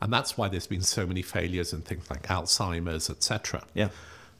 And 0.00 0.12
that's 0.12 0.36
why 0.38 0.48
there's 0.48 0.66
been 0.66 0.82
so 0.82 1.06
many 1.06 1.22
failures 1.22 1.72
in 1.72 1.82
things 1.82 2.08
like 2.08 2.22
Alzheimer's, 2.28 3.10
etc. 3.10 3.64
Yeah. 3.74 3.88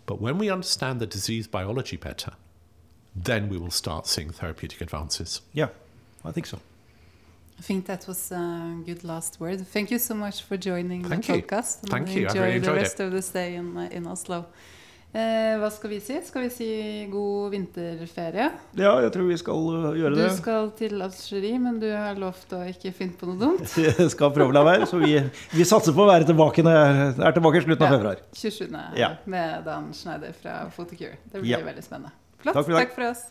But 0.07 0.21
when 0.21 0.38
we 0.38 0.51
understand 0.51 1.01
the 1.01 1.07
disease 1.07 1.47
biology 1.47 1.97
better, 1.97 2.33
then 3.14 3.49
we 3.49 3.59
will 3.59 3.71
start 3.71 4.07
seeing 4.07 4.31
therapeutic 4.31 4.81
advances. 4.81 5.41
Yeah, 5.53 5.69
I 6.25 6.31
think 6.31 6.47
so. 6.47 6.61
I 7.59 7.62
think 7.62 7.87
that 7.87 8.07
was 8.07 8.31
a 8.31 8.77
good 8.87 9.03
last 9.03 9.41
word. 9.41 9.67
Thank 9.67 9.91
you 9.91 9.99
so 9.99 10.14
much 10.14 10.43
for 10.43 10.57
joining 10.57 11.05
Thank 11.05 11.27
the 11.27 11.37
you. 11.37 11.43
podcast. 11.43 11.83
and 11.83 11.91
Thank 11.91 12.14
you. 12.14 12.27
I 12.27 12.31
Enjoy 12.31 12.41
really 12.41 12.51
the 12.51 12.57
enjoyed 12.57 12.77
rest 12.77 13.01
of 13.01 13.11
the 13.11 13.23
stay 13.23 13.57
in, 13.57 13.77
uh, 13.77 13.88
in 13.91 14.07
Oslo. 14.07 14.47
Eh, 15.09 15.55
hva 15.57 15.71
skal 15.73 15.88
vi 15.94 15.99
si? 16.05 16.18
Skal 16.23 16.42
vi 16.44 16.49
si 16.53 16.66
god 17.09 17.55
vinterferie? 17.55 18.51
Ja, 18.77 18.90
jeg 19.01 19.12
tror 19.14 19.25
vi 19.31 19.38
skal 19.40 19.57
gjøre 19.57 19.92
gjøre 19.97 20.14
Du 20.18 20.21
det. 20.21 20.33
skal 20.37 20.68
til 20.77 21.01
Algerie, 21.01 21.59
men 21.64 21.79
du 21.81 21.87
har 21.97 22.18
lovt 22.21 22.53
å 22.53 22.61
ikke 22.68 22.92
finne 22.92 23.16
på 23.16 23.27
noe 23.31 23.38
dumt. 23.40 23.73
Jeg 23.88 24.11
skal 24.12 24.35
prøve 24.37 24.53
å 24.53 24.57
la 24.59 24.64
være, 24.68 24.87
så 24.90 25.01
vi, 25.01 25.14
vi 25.57 25.64
satser 25.68 25.97
på 25.97 26.05
å 26.05 26.11
være 26.11 26.29
tilbake 26.29 26.62
når 26.66 26.77
jeg 26.77 27.25
er 27.25 27.33
tilbake 27.38 27.57
i 27.57 27.64
slutten 27.64 27.87
av 27.87 27.88
Ja. 27.88 27.97
februar. 27.97 28.21
27. 28.37 28.68
Ja. 29.01 29.11
med 29.25 29.64
Dan 29.64 29.88
Schneider 29.97 30.37
fra 30.37 30.59
Photocure. 30.77 31.16
Det 31.33 31.40
blir 31.40 31.57
Ja. 31.57 31.64
veldig 31.64 31.85
spennende. 31.88 32.12
Flott. 32.44 32.55
Takk 32.61 32.66
for. 32.68 32.79
Takk 32.79 32.94
for 32.94 33.09
oss. 33.09 33.25